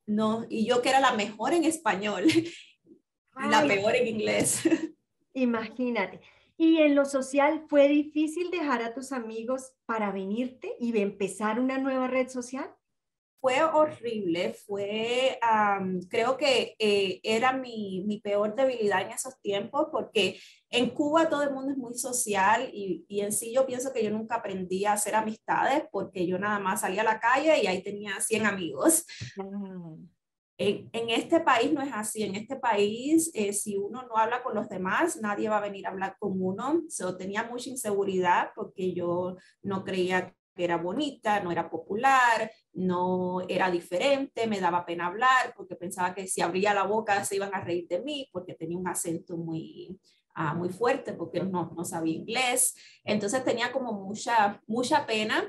no, 0.05 0.45
y 0.49 0.67
yo 0.67 0.83
que 0.83 0.89
era 0.89 0.99
la 0.99 1.13
mejor 1.13 1.53
en 1.53 1.63
español, 1.63 2.25
la 3.49 3.65
peor 3.65 3.95
en 3.95 4.09
inglés. 4.09 4.63
Imagínate. 5.35 6.21
¿Y 6.63 6.79
en 6.79 6.95
lo 6.95 7.05
social 7.05 7.65
fue 7.69 7.89
difícil 7.89 8.53
dejar 8.53 8.85
a 8.85 8.95
tus 8.95 9.11
amigos 9.11 9.73
para 9.85 10.13
venirte 10.13 10.77
y 10.79 10.97
empezar 10.97 11.59
una 11.59 11.77
nueva 11.79 12.07
red 12.07 12.29
social? 12.29 12.73
fue 13.41 13.61
horrible, 13.65 14.55
fue, 14.55 15.37
creo 16.09 16.37
que 16.37 16.77
eh, 16.79 17.19
era 17.25 17.53
mi, 17.53 18.05
mi, 18.07 18.21
peor 18.21 18.55
debilidad 18.55 19.03
en 19.03 19.11
esos 19.11 19.41
tiempos, 19.41 19.89
porque 19.91 20.39
en 20.71 20.91
Cuba 20.91 21.29
todo 21.29 21.43
el 21.43 21.53
mundo 21.53 21.73
es 21.73 21.77
muy 21.77 21.95
social 21.95 22.71
y, 22.73 23.05
y, 23.09 23.23
en 23.23 23.33
sí 23.33 23.53
yo 23.53 23.67
pienso 23.67 23.93
que 23.93 24.05
yo 24.05 24.11
nunca 24.11 24.37
aprendí 24.37 24.85
a 24.85 24.93
hacer 24.93 25.17
amistades, 25.17 25.83
porque 25.91 26.25
yo 26.25 26.39
nada 26.39 26.61
más 26.61 26.83
salía 26.83 27.01
a 27.01 27.05
la 27.05 27.19
calle 27.19 27.61
y 27.61 27.67
ahí 27.67 27.83
tenía 27.83 28.21
100 28.21 28.47
amigos. 28.47 29.05
En, 30.63 30.89
en, 30.93 31.11
este 31.11 31.41
país 31.41 31.73
no 31.73 31.83
es 31.83 31.93
así, 31.93 32.23
en 32.23 32.37
este 32.37 32.55
país 32.55 33.33
eh, 33.35 33.53
si 33.53 33.77
uno 33.77 34.05
no 34.05 34.17
habla 34.17 34.45
con 34.45 34.55
los 34.55 34.69
demás, 34.69 35.21
nadie 35.21 35.49
va 35.49 35.59
a 35.59 35.69
venir 35.69 35.85
a 35.85 35.91
hablar 35.91 36.17
con 36.21 36.41
uno. 36.41 36.83
So, 36.89 37.17
tenía 37.17 37.43
mucha 37.43 37.69
inseguridad 37.69 38.51
porque 38.55 38.95
yo 38.95 39.37
no 39.63 39.83
creía 39.83 40.33
que 40.55 40.63
era 40.63 40.77
bonita, 40.77 41.41
no 41.41 41.51
era 41.51 41.69
popular, 41.69 42.49
no 42.75 43.41
era 43.49 43.73
diferente, 43.73 44.47
me 44.47 44.61
daba 44.61 44.87
pena 44.87 45.09
hablar 45.09 45.53
porque 45.57 45.75
pensaba 45.75 46.15
que 46.15 46.29
si 46.29 46.43
abría 46.43 46.73
la 46.75 46.85
boca 46.85 47.25
se 47.25 47.35
iban 47.37 47.53
a 47.53 47.61
reír 47.61 47.89
de 47.89 48.01
mí 48.01 48.29
porque 48.33 48.55
tenía 48.55 48.79
un 48.79 48.87
acento 48.87 49.37
muy, 49.37 49.99
uh, 50.37 50.55
muy 50.55 50.69
fuerte 50.69 51.13
porque 51.13 51.41
no, 51.41 51.73
no 51.77 51.85
sabía 51.85 52.15
inglés. 52.15 52.77
Entonces 53.03 53.45
tenía 53.45 53.73
como 53.73 53.95
mucha, 53.95 54.63
mucha 54.69 55.07
pena 55.07 55.45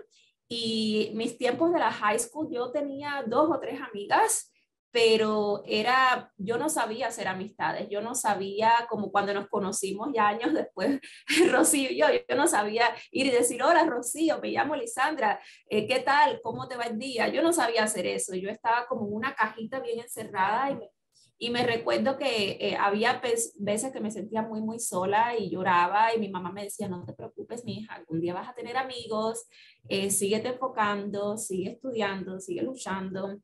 y 0.47 1.11
mis 1.13 1.37
tiempos 1.37 1.71
de 1.71 1.77
la 1.77 1.91
high 1.91 2.17
school 2.17 2.49
yo 2.51 2.71
tenía 2.71 3.23
dos 3.27 3.51
o 3.51 3.59
tres 3.59 3.79
amigas 3.79 4.49
pero 4.93 5.63
era, 5.65 6.31
yo 6.37 6.59
no 6.59 6.69
sabía 6.69 7.07
hacer 7.07 7.27
amistades, 7.27 7.89
yo 7.89 7.99
no 8.01 8.13
sabía, 8.13 8.71
como 8.87 9.11
cuando 9.11 9.33
nos 9.33 9.47
conocimos 9.47 10.09
ya 10.13 10.27
años 10.27 10.53
después, 10.53 11.01
Rocío 11.51 11.89
y 11.89 11.97
yo, 11.97 12.05
yo 12.29 12.35
no 12.35 12.47
sabía 12.47 12.85
ir 13.09 13.25
y 13.25 13.31
decir, 13.31 13.63
hola 13.63 13.85
Rocío, 13.85 14.39
me 14.39 14.49
llamo 14.49 14.75
Lisandra, 14.75 15.41
eh, 15.67 15.87
¿qué 15.87 16.01
tal? 16.01 16.39
¿Cómo 16.43 16.67
te 16.67 16.77
va 16.77 16.83
el 16.83 16.99
día? 16.99 17.27
Yo 17.27 17.41
no 17.41 17.51
sabía 17.51 17.83
hacer 17.83 18.05
eso, 18.05 18.35
yo 18.35 18.51
estaba 18.51 18.85
como 18.85 19.07
una 19.07 19.33
cajita 19.33 19.79
bien 19.79 19.99
encerrada 19.99 20.69
y 20.69 20.75
me, 20.75 20.91
y 21.39 21.49
me 21.49 21.65
recuerdo 21.65 22.15
que 22.15 22.51
eh, 22.61 22.77
había 22.79 23.19
veces 23.57 23.91
que 23.91 23.99
me 23.99 24.11
sentía 24.11 24.43
muy, 24.43 24.61
muy 24.61 24.79
sola 24.79 25.35
y 25.35 25.49
lloraba 25.49 26.13
y 26.13 26.19
mi 26.19 26.29
mamá 26.29 26.51
me 26.51 26.65
decía, 26.65 26.87
no 26.87 27.03
te 27.03 27.13
preocupes, 27.13 27.65
mi 27.65 27.79
hija, 27.79 27.95
algún 27.95 28.21
día 28.21 28.35
vas 28.35 28.47
a 28.47 28.53
tener 28.53 28.77
amigos, 28.77 29.47
eh, 29.89 30.11
síguete 30.11 30.49
enfocando, 30.49 31.35
sigue 31.35 31.71
estudiando, 31.71 32.39
sigue 32.39 32.61
luchando 32.61 33.39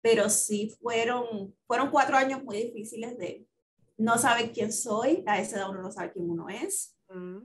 pero 0.00 0.28
sí 0.28 0.76
fueron, 0.80 1.54
fueron 1.66 1.90
cuatro 1.90 2.16
años 2.16 2.42
muy 2.44 2.56
difíciles 2.56 3.18
de 3.18 3.46
no 3.96 4.16
saber 4.16 4.52
quién 4.52 4.72
soy, 4.72 5.24
a 5.26 5.40
esa 5.40 5.56
edad 5.56 5.70
uno 5.70 5.82
no 5.82 5.90
sabe 5.90 6.12
quién 6.12 6.30
uno 6.30 6.48
es, 6.48 6.96
mm. 7.08 7.38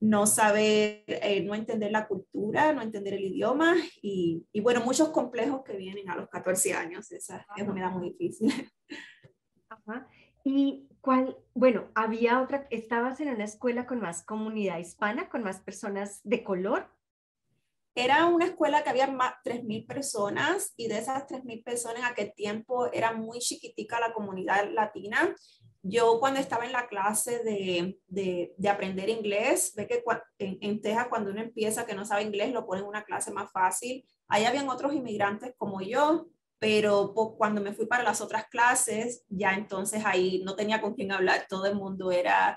no 0.00 0.26
saber, 0.26 1.04
eh, 1.06 1.44
no 1.44 1.54
entender 1.54 1.92
la 1.92 2.08
cultura, 2.08 2.72
no 2.72 2.80
entender 2.80 3.14
el 3.14 3.24
idioma 3.24 3.76
y, 4.00 4.46
y, 4.52 4.60
bueno, 4.60 4.80
muchos 4.80 5.10
complejos 5.10 5.62
que 5.62 5.76
vienen 5.76 6.08
a 6.08 6.16
los 6.16 6.28
14 6.28 6.72
años, 6.72 7.12
esa 7.12 7.46
es 7.56 7.68
una 7.68 7.80
edad 7.80 7.92
muy 7.92 8.10
difícil. 8.10 8.52
Ajá. 9.68 10.08
Y 10.44 10.88
cuál, 11.00 11.36
bueno, 11.54 11.88
había 11.94 12.40
otra, 12.40 12.66
estabas 12.70 13.20
en 13.20 13.28
una 13.28 13.44
escuela 13.44 13.86
con 13.86 14.00
más 14.00 14.24
comunidad 14.24 14.78
hispana, 14.78 15.28
con 15.28 15.42
más 15.42 15.60
personas 15.60 16.20
de 16.24 16.42
color. 16.42 16.88
Era 17.94 18.26
una 18.26 18.46
escuela 18.46 18.82
que 18.82 18.90
había 18.90 19.06
más 19.06 19.34
3.000 19.44 19.86
personas 19.86 20.72
y 20.76 20.88
de 20.88 20.98
esas 20.98 21.26
3.000 21.26 21.62
personas 21.62 21.98
en 21.98 22.04
aquel 22.04 22.32
tiempo 22.34 22.90
era 22.90 23.12
muy 23.12 23.38
chiquitica 23.38 24.00
la 24.00 24.14
comunidad 24.14 24.70
latina. 24.72 25.34
Yo 25.82 26.18
cuando 26.18 26.40
estaba 26.40 26.64
en 26.64 26.72
la 26.72 26.86
clase 26.86 27.42
de, 27.42 27.98
de, 28.06 28.54
de 28.56 28.68
aprender 28.68 29.10
inglés, 29.10 29.74
ve 29.76 29.86
que 29.86 30.02
en, 30.38 30.58
en, 30.60 30.80
Texas 30.80 31.08
cuando 31.08 31.30
uno 31.30 31.42
empieza 31.42 31.84
que 31.84 31.94
no 31.94 32.04
sabe 32.04 32.22
inglés 32.22 32.52
lo 32.52 32.64
ponen 32.64 32.84
en 32.84 32.88
una 32.88 33.04
clase 33.04 33.30
más 33.30 33.50
fácil. 33.52 34.06
Ahí 34.28 34.44
habían 34.44 34.70
otros 34.70 34.94
inmigrantes 34.94 35.52
como 35.58 35.82
yo, 35.82 36.28
pero 36.58 37.12
cuando 37.36 37.60
me 37.60 37.74
fui 37.74 37.86
para 37.86 38.04
las 38.04 38.20
otras 38.20 38.46
clases, 38.46 39.24
ya 39.28 39.52
entonces 39.54 40.04
ahí 40.06 40.40
no 40.44 40.54
tenía 40.54 40.80
con 40.80 40.94
quién 40.94 41.10
hablar, 41.10 41.46
todo 41.48 41.66
el 41.66 41.74
mundo 41.74 42.12
era 42.12 42.56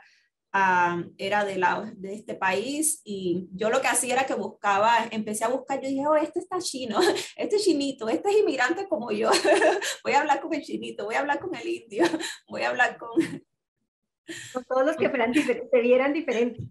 era 1.17 1.43
de, 1.43 1.57
la, 1.57 1.91
de 1.97 2.13
este 2.13 2.35
país 2.35 3.01
y 3.03 3.50
yo 3.51 3.69
lo 3.69 3.81
que 3.81 3.88
hacía 3.88 4.13
era 4.13 4.25
que 4.25 4.35
buscaba, 4.35 5.07
empecé 5.12 5.43
a 5.43 5.50
buscar, 5.50 5.81
yo 5.81 5.89
dije, 5.89 6.07
oh, 6.07 6.15
este 6.15 6.39
está 6.39 6.59
chino, 6.59 6.97
este 7.35 7.57
es 7.57 7.63
chinito, 7.63 8.07
este 8.07 8.29
es 8.29 8.38
inmigrante 8.38 8.88
como 8.88 9.12
yo, 9.12 9.31
voy 10.03 10.13
a 10.13 10.21
hablar 10.21 10.41
con 10.41 10.53
el 10.53 10.62
chinito, 10.62 11.05
voy 11.05 11.15
a 11.15 11.19
hablar 11.19 11.39
con 11.39 11.53
el 11.55 11.67
indio, 11.67 12.05
voy 12.47 12.62
a 12.62 12.69
hablar 12.69 12.97
con... 12.97 13.21
Con 14.53 14.63
todos 14.63 14.85
los 14.85 14.95
que 14.95 15.09
fueran 15.09 15.33
se 15.33 15.81
vieran 15.81 16.12
diferentes. 16.12 16.65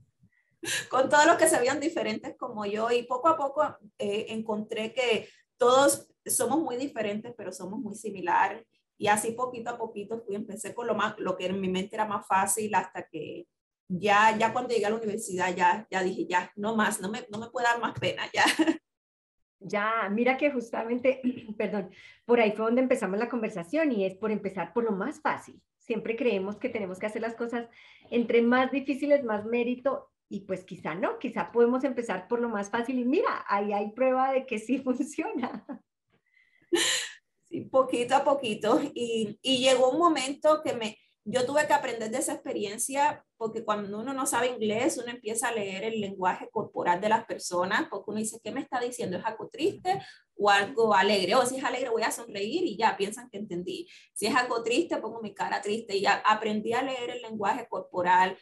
Con 0.89 1.09
todos 1.09 1.27
los 1.27 1.37
que 1.37 1.47
se 1.47 1.59
veían 1.61 1.79
diferentes 1.79 2.35
como 2.37 2.67
yo 2.67 2.91
y 2.91 3.05
poco 3.05 3.29
a 3.29 3.37
poco 3.37 3.63
eh, 3.97 4.27
encontré 4.31 4.93
que 4.93 5.29
todos 5.57 6.09
somos 6.27 6.59
muy 6.59 6.77
diferentes, 6.77 7.33
pero 7.37 7.53
somos 7.53 7.79
muy 7.79 7.95
similares. 7.95 8.67
Y 8.99 9.07
así 9.07 9.33
poquito 9.33 9.71
a 9.71 9.79
poquito 9.79 10.21
fui, 10.25 10.35
empecé 10.35 10.75
con 10.75 10.89
lo, 10.89 10.97
más, 10.97 11.15
lo 11.19 11.37
que 11.37 11.47
en 11.47 11.61
mi 11.61 11.69
mente 11.69 11.95
era 11.95 12.07
más 12.07 12.27
fácil 12.27 12.75
hasta 12.75 13.07
que 13.07 13.47
ya, 13.89 14.37
ya 14.37 14.53
cuando 14.53 14.73
llegué 14.73 14.87
a 14.87 14.91
la 14.91 14.97
universidad 14.97 15.55
ya, 15.55 15.87
ya 15.91 16.03
dije, 16.03 16.27
ya, 16.27 16.51
no 16.57 16.77
más, 16.77 17.01
no 17.01 17.11
me, 17.11 17.27
no 17.31 17.39
me 17.39 17.51
puede 17.51 17.67
dar 17.67 17.81
más 17.81 17.99
pena, 17.99 18.23
ya. 18.33 18.45
Ya, 19.67 20.11
mira 20.11 20.37
que 20.37 20.51
justamente, 20.51 21.23
perdón, 21.57 21.91
por 22.27 22.39
ahí 22.39 22.53
fue 22.53 22.67
donde 22.67 22.83
empezamos 22.83 23.19
la 23.19 23.31
conversación 23.31 23.93
y 23.93 24.05
es 24.05 24.15
por 24.15 24.31
empezar 24.31 24.75
por 24.75 24.85
lo 24.85 24.93
más 24.93 25.21
fácil. 25.21 25.61
Siempre 25.79 26.17
creemos 26.17 26.57
que 26.57 26.69
tenemos 26.69 26.99
que 26.99 27.07
hacer 27.07 27.23
las 27.23 27.35
cosas 27.35 27.69
entre 28.11 28.43
más 28.43 28.71
difíciles, 28.71 29.25
más 29.25 29.47
mérito 29.47 30.11
y 30.29 30.41
pues 30.41 30.65
quizá 30.65 30.95
no, 30.95 31.19
quizá 31.19 31.51
podemos 31.51 31.83
empezar 31.85 32.29
por 32.29 32.41
lo 32.41 32.51
más 32.51 32.71
fácil 32.71 32.99
y 32.99 33.05
mira, 33.05 33.45
ahí 33.49 33.73
hay 33.73 33.93
prueba 33.93 34.33
de 34.33 34.45
que 34.45 34.59
sí 34.59 34.79
funciona. 34.85 35.65
Sí, 37.45 37.63
poquito 37.63 38.17
a 38.17 38.25
poquito 38.25 38.81
y, 38.95 39.39
y 39.41 39.59
llegó 39.59 39.91
un 39.91 39.99
momento 39.99 40.61
que 40.63 40.75
me, 40.75 40.99
yo 41.25 41.47
tuve 41.47 41.67
que 41.67 41.73
aprender 41.73 42.11
de 42.11 42.19
esa 42.19 42.35
experiencia 42.35 43.25
porque 43.39 43.65
cuando 43.65 43.99
uno 43.99 44.13
no 44.13 44.27
sabe 44.27 44.49
inglés, 44.49 44.99
uno 45.03 45.11
empieza 45.11 45.49
a 45.49 45.53
leer 45.53 45.85
el 45.85 46.01
lenguaje 46.01 46.51
corporal 46.51 47.01
de 47.01 47.09
las 47.09 47.25
personas, 47.25 47.87
porque 47.91 48.11
uno 48.11 48.19
dice, 48.19 48.41
¿qué 48.43 48.53
me 48.53 48.61
está 48.61 48.79
diciendo? 48.79 49.17
¿Es 49.17 49.25
algo 49.25 49.49
triste 49.49 50.03
o 50.37 50.51
algo 50.51 50.95
alegre? 50.95 51.35
O 51.35 51.47
si 51.47 51.57
es 51.57 51.65
alegre 51.65 51.89
voy 51.89 52.03
a 52.03 52.11
sonreír 52.11 52.65
y 52.65 52.77
ya 52.77 52.97
piensan 52.97 53.31
que 53.31 53.39
entendí. 53.39 53.89
Si 54.13 54.27
es 54.27 54.35
algo 54.35 54.63
triste, 54.63 54.99
pongo 54.99 55.23
mi 55.23 55.35
cara 55.35 55.63
triste 55.63 55.97
y 55.97 56.03
ya 56.03 56.23
aprendí 56.27 56.75
a 56.75 56.83
leer 56.83 57.11
el 57.11 57.23
lenguaje 57.23 57.67
corporal, 57.69 58.37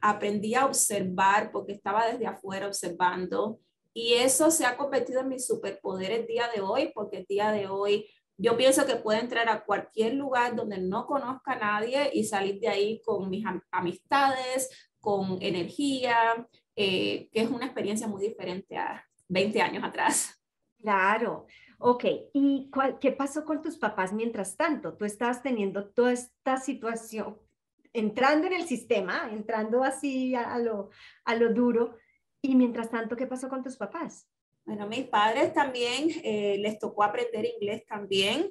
aprendí 0.00 0.54
a 0.54 0.64
observar 0.64 1.52
porque 1.52 1.72
estaba 1.72 2.06
desde 2.10 2.26
afuera 2.26 2.66
observando 2.66 3.60
y 3.98 4.12
eso 4.12 4.50
se 4.50 4.66
ha 4.66 4.76
convertido 4.76 5.20
en 5.20 5.28
mi 5.28 5.38
superpoder 5.38 6.12
el 6.12 6.26
día 6.26 6.50
de 6.54 6.60
hoy, 6.60 6.92
porque 6.94 7.16
el 7.16 7.24
día 7.26 7.50
de 7.50 7.66
hoy 7.66 8.06
yo 8.38 8.56
pienso 8.56 8.86
que 8.86 8.96
puedo 8.96 9.18
entrar 9.18 9.48
a 9.48 9.64
cualquier 9.64 10.14
lugar 10.14 10.54
donde 10.54 10.78
no 10.78 11.06
conozca 11.06 11.52
a 11.52 11.58
nadie 11.58 12.10
y 12.12 12.24
salir 12.24 12.60
de 12.60 12.68
ahí 12.68 13.02
con 13.04 13.30
mis 13.30 13.44
amistades, 13.70 14.90
con 14.98 15.38
energía, 15.40 16.46
eh, 16.74 17.28
que 17.32 17.40
es 17.40 17.50
una 17.50 17.66
experiencia 17.66 18.06
muy 18.06 18.22
diferente 18.22 18.76
a 18.76 19.04
20 19.28 19.60
años 19.62 19.84
atrás. 19.84 20.42
Claro. 20.78 21.46
Ok, 21.78 22.04
¿y 22.32 22.70
qué 23.00 23.12
pasó 23.12 23.44
con 23.44 23.60
tus 23.60 23.76
papás 23.76 24.12
mientras 24.12 24.56
tanto? 24.56 24.96
Tú 24.96 25.04
estabas 25.04 25.42
teniendo 25.42 25.88
toda 25.90 26.12
esta 26.12 26.58
situación, 26.58 27.38
entrando 27.92 28.46
en 28.46 28.54
el 28.54 28.66
sistema, 28.66 29.28
entrando 29.30 29.84
así 29.84 30.34
a, 30.34 30.58
lo, 30.58 30.90
a 31.24 31.34
lo 31.34 31.52
duro, 31.52 31.96
y 32.40 32.54
mientras 32.54 32.90
tanto, 32.90 33.16
¿qué 33.16 33.26
pasó 33.26 33.48
con 33.48 33.62
tus 33.62 33.76
papás? 33.76 34.28
Bueno, 34.66 34.88
mis 34.88 35.06
padres 35.06 35.52
también 35.54 36.08
eh, 36.24 36.58
les 36.58 36.80
tocó 36.80 37.04
aprender 37.04 37.44
inglés 37.44 37.86
también. 37.86 38.50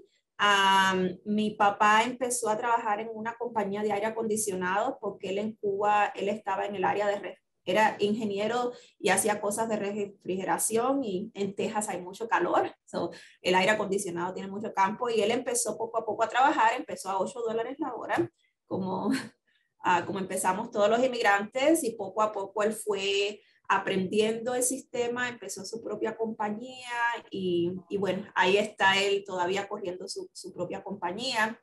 mi 1.26 1.52
papá 1.52 2.04
empezó 2.04 2.48
a 2.50 2.58
trabajar 2.58 3.02
en 3.02 3.10
una 3.14 3.36
compañía 3.36 3.84
de 3.84 3.92
aire 3.92 4.06
acondicionado 4.06 4.98
porque 5.02 5.30
él 5.30 5.40
en 5.40 5.56
Cuba, 5.58 6.14
él 6.16 6.30
estaba 6.30 6.66
en 6.66 6.76
el 6.76 6.86
área 6.86 7.08
de, 7.08 7.38
era 7.66 7.98
ingeniero 8.00 8.72
y 8.98 9.10
hacía 9.10 9.42
cosas 9.42 9.68
de 9.68 9.76
refrigeración 9.76 11.04
y 11.04 11.32
en 11.34 11.54
Texas 11.54 11.90
hay 11.90 12.02
mucho 12.02 12.30
calor, 12.30 12.74
so, 12.86 13.12
el 13.42 13.56
aire 13.56 13.72
acondicionado 13.72 14.34
tiene 14.34 14.50
mucho 14.50 14.74
campo 14.74 15.10
y 15.10 15.22
él 15.22 15.32
empezó 15.32 15.78
poco 15.78 15.98
a 15.98 16.06
poco 16.06 16.24
a 16.24 16.30
trabajar, 16.30 16.74
empezó 16.78 17.10
a 17.10 17.20
8 17.20 17.42
dólares 17.42 17.78
la 17.80 17.94
hora, 17.94 18.32
como, 18.68 19.10
como 20.06 20.20
empezamos 20.20 20.72
todos 20.72 20.90
los 20.90 21.04
inmigrantes 21.04 21.84
y 21.84 21.92
poco 21.92 22.22
a 22.22 22.32
poco 22.32 22.64
él 22.64 22.72
fue 22.72 23.42
aprendiendo 23.68 24.56
el 24.56 24.64
sistema, 24.64 25.30
empezó 25.30 25.66
su 25.66 25.82
propia 25.82 26.16
compañía 26.16 26.90
y, 27.30 27.74
bueno, 27.98 28.28
ahí 28.36 28.58
está 28.58 28.98
él 29.02 29.24
todavía 29.26 29.68
corriendo 29.68 30.08
su, 30.08 30.54
propia 30.54 30.84
compañía. 30.84 31.60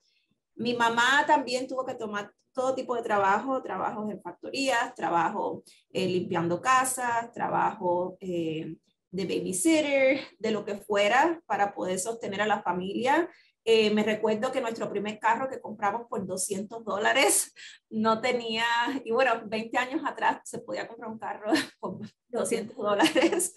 Mi 0.54 0.74
mamá 0.74 1.24
también 1.26 1.66
tuvo 1.66 1.84
que 1.84 1.94
tomar 1.94 2.32
todo 2.52 2.74
tipo 2.74 2.94
de 2.94 3.02
trabajo, 3.02 3.62
trabajos 3.62 4.10
en 4.10 4.20
factorías, 4.20 4.94
trabajo 4.94 5.62
eh, 5.92 6.06
limpiando 6.06 6.60
casas, 6.60 7.32
trabajo 7.32 8.16
eh, 8.20 8.76
de 9.10 9.24
babysitter, 9.24 10.20
de 10.38 10.50
lo 10.50 10.64
que 10.64 10.76
fuera 10.76 11.42
para 11.46 11.74
poder 11.74 11.98
sostener 11.98 12.42
a 12.42 12.46
la 12.46 12.62
familia. 12.62 13.30
Eh, 13.64 13.90
me 13.90 14.02
recuerdo 14.02 14.50
que 14.50 14.60
nuestro 14.60 14.90
primer 14.90 15.18
carro 15.18 15.48
que 15.48 15.60
compramos 15.60 16.08
por 16.08 16.26
200 16.26 16.84
dólares 16.84 17.54
no 17.90 18.20
tenía, 18.20 18.64
y 19.04 19.12
bueno, 19.12 19.42
20 19.46 19.78
años 19.78 20.02
atrás 20.04 20.40
se 20.44 20.58
podía 20.58 20.88
comprar 20.88 21.10
un 21.10 21.18
carro 21.18 21.52
por 21.80 21.98
200 22.28 22.76
dólares. 22.76 23.54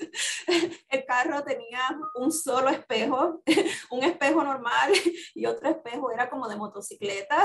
El 0.89 1.05
carro 1.05 1.43
tenía 1.43 1.79
un 2.15 2.31
solo 2.31 2.69
espejo, 2.69 3.41
un 3.91 4.03
espejo 4.03 4.43
normal 4.43 4.91
y 5.33 5.45
otro 5.45 5.69
espejo 5.69 6.11
era 6.11 6.29
como 6.29 6.47
de 6.47 6.57
motocicleta. 6.57 7.43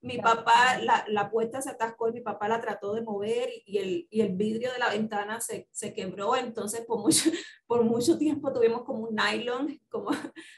Mi 0.00 0.18
papá, 0.18 0.78
la, 0.80 1.04
la 1.08 1.30
puerta 1.30 1.62
se 1.62 1.70
atascó 1.70 2.08
y 2.08 2.12
mi 2.12 2.20
papá 2.20 2.48
la 2.48 2.60
trató 2.60 2.94
de 2.94 3.02
mover 3.02 3.48
y 3.64 3.78
el, 3.78 4.06
y 4.10 4.20
el 4.20 4.36
vidrio 4.36 4.70
de 4.72 4.78
la 4.78 4.90
ventana 4.90 5.40
se, 5.40 5.68
se 5.72 5.94
quebró, 5.94 6.36
entonces 6.36 6.84
por 6.86 7.00
mucho, 7.00 7.30
por 7.66 7.82
mucho 7.82 8.18
tiempo 8.18 8.52
tuvimos 8.52 8.84
como 8.84 9.04
un 9.04 9.16
nylon 9.16 9.80
como 9.88 10.10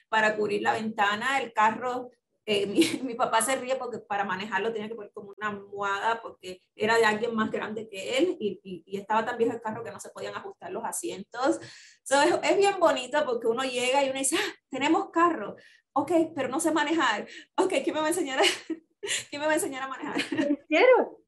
para 0.09 0.37
cubrir 0.37 0.63
la 0.63 0.73
ventana. 0.73 1.38
El 1.39 1.53
carro 1.53 2.11
eh, 2.51 2.67
mi, 3.05 3.15
papá 3.15 3.43
se 3.43 3.57
ríe 3.57 3.77
porque 3.77 3.99
para 3.99 4.25
manejarlo 4.25 4.73
tenía 4.73 4.89
que 4.89 4.95
poner 4.95 5.13
como 5.13 5.35
una 5.37 5.49
almohada 5.49 6.23
porque 6.23 6.63
era 6.75 6.97
de 6.97 7.05
alguien 7.05 7.35
más 7.35 7.51
grande 7.51 7.91
que 7.91 8.17
él 8.17 8.39
y, 8.41 8.59
y, 8.87 8.97
estaba 8.97 9.23
tan 9.23 9.37
viejo 9.37 9.53
el 9.53 9.61
carro 9.61 9.85
que 9.85 9.91
no 9.91 10.01
se 10.01 10.09
podían 10.09 10.35
ajustar 10.35 10.73
los 10.73 10.83
asientos. 10.83 11.61
es, 12.43 12.57
bien 12.57 12.81
bonito 12.81 13.23
porque 13.27 13.49
uno 13.49 13.65
llega 13.65 14.03
y 14.03 14.09
uno 14.09 14.19
dice, 14.19 14.37
ah, 14.37 14.55
tenemos 14.71 15.11
carro, 15.11 15.57
ok, 15.93 16.11
pero 16.35 16.49
no 16.49 16.59
sé 16.59 16.73
manejar, 16.73 17.29
ok, 17.59 17.75
¿quién 17.85 17.95
me 17.95 18.01
va 18.01 18.07
a 18.07 18.11
enseñar 18.11 18.39
a, 18.39 18.43
¿quién 19.29 19.41
me 19.43 19.47
va 19.47 19.53
a, 19.53 19.57
enseñar 19.57 19.83
a 19.83 19.89
manejar? 19.89 20.17
Quiero. 20.69 21.21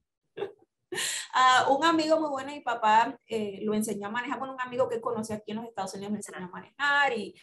Uh, 0.92 1.72
un 1.76 1.84
amigo 1.84 2.18
muy 2.18 2.30
bueno, 2.30 2.52
mi 2.52 2.60
papá 2.60 3.16
eh, 3.26 3.60
lo 3.62 3.74
enseñó 3.74 4.08
a 4.08 4.10
manejar 4.10 4.38
con 4.38 4.50
un 4.50 4.60
amigo 4.60 4.88
que 4.88 5.00
conocí 5.00 5.32
aquí 5.32 5.52
en 5.52 5.58
los 5.58 5.66
Estados 5.66 5.94
Unidos, 5.94 6.12
me 6.12 6.18
enseñó 6.18 6.38
a 6.38 6.48
manejar 6.48 7.16
y, 7.16 7.34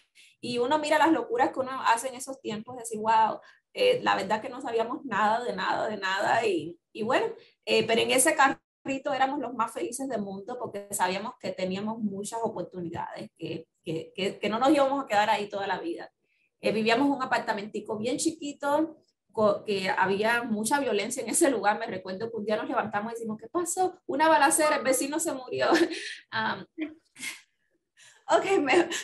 y 0.42 0.58
uno 0.58 0.80
mira 0.80 0.98
las 0.98 1.12
locuras 1.12 1.52
que 1.52 1.60
uno 1.60 1.72
hace 1.86 2.10
en 2.10 2.16
esos 2.16 2.42
tiempos, 2.42 2.78
decir, 2.78 3.00
wow, 3.00 3.40
eh, 3.74 4.00
la 4.02 4.16
verdad 4.16 4.42
que 4.42 4.50
no 4.50 4.60
sabíamos 4.60 5.06
nada 5.06 5.44
de 5.44 5.56
nada, 5.56 5.88
de 5.88 5.98
nada. 5.98 6.46
Y, 6.46 6.80
y 6.92 7.04
bueno, 7.04 7.28
eh, 7.66 7.86
pero 7.86 8.02
en 8.02 8.12
ese 8.12 8.36
carrito 8.36 9.14
éramos 9.14 9.40
los 9.40 9.54
más 9.54 9.72
felices 9.72 10.08
del 10.08 10.22
mundo 10.22 10.58
porque 10.60 10.88
sabíamos 10.92 11.34
que 11.40 11.52
teníamos 11.52 12.00
muchas 12.00 12.40
oportunidades, 12.42 13.30
que, 13.38 13.68
que, 13.84 14.12
que, 14.42 14.50
no 14.50 14.60
nos 14.60 14.72
íbamos 14.72 15.04
a 15.04 15.08
quedar 15.08 15.30
ahí 15.30 15.48
toda 15.48 15.68
la 15.68 15.80
vida. 15.80 16.12
Vivíamos 16.60 17.08
un 17.16 17.22
apartamentico 17.22 17.98
bien 17.98 18.18
chiquito, 18.18 18.98
que 19.65 19.89
había 19.89 20.43
mucha 20.43 20.80
violencia 20.80 21.21
en 21.21 21.30
ese 21.30 21.50
lugar. 21.50 21.78
Me 21.80 21.86
recuerdo 21.86 22.30
que 22.30 22.38
un 22.38 22.45
día 22.45 22.58
nos 22.58 22.67
levantamos 22.67 23.12
y 23.12 23.15
decimos, 23.15 23.38
¿qué 23.39 23.47
pasó? 23.47 24.00
Una 24.06 24.28
balacera, 24.28 24.78
el 24.78 24.84
vecino 24.84 25.19
se 25.19 25.34
murió. 25.34 25.67
Um, 26.30 26.65
ok, 28.30 28.45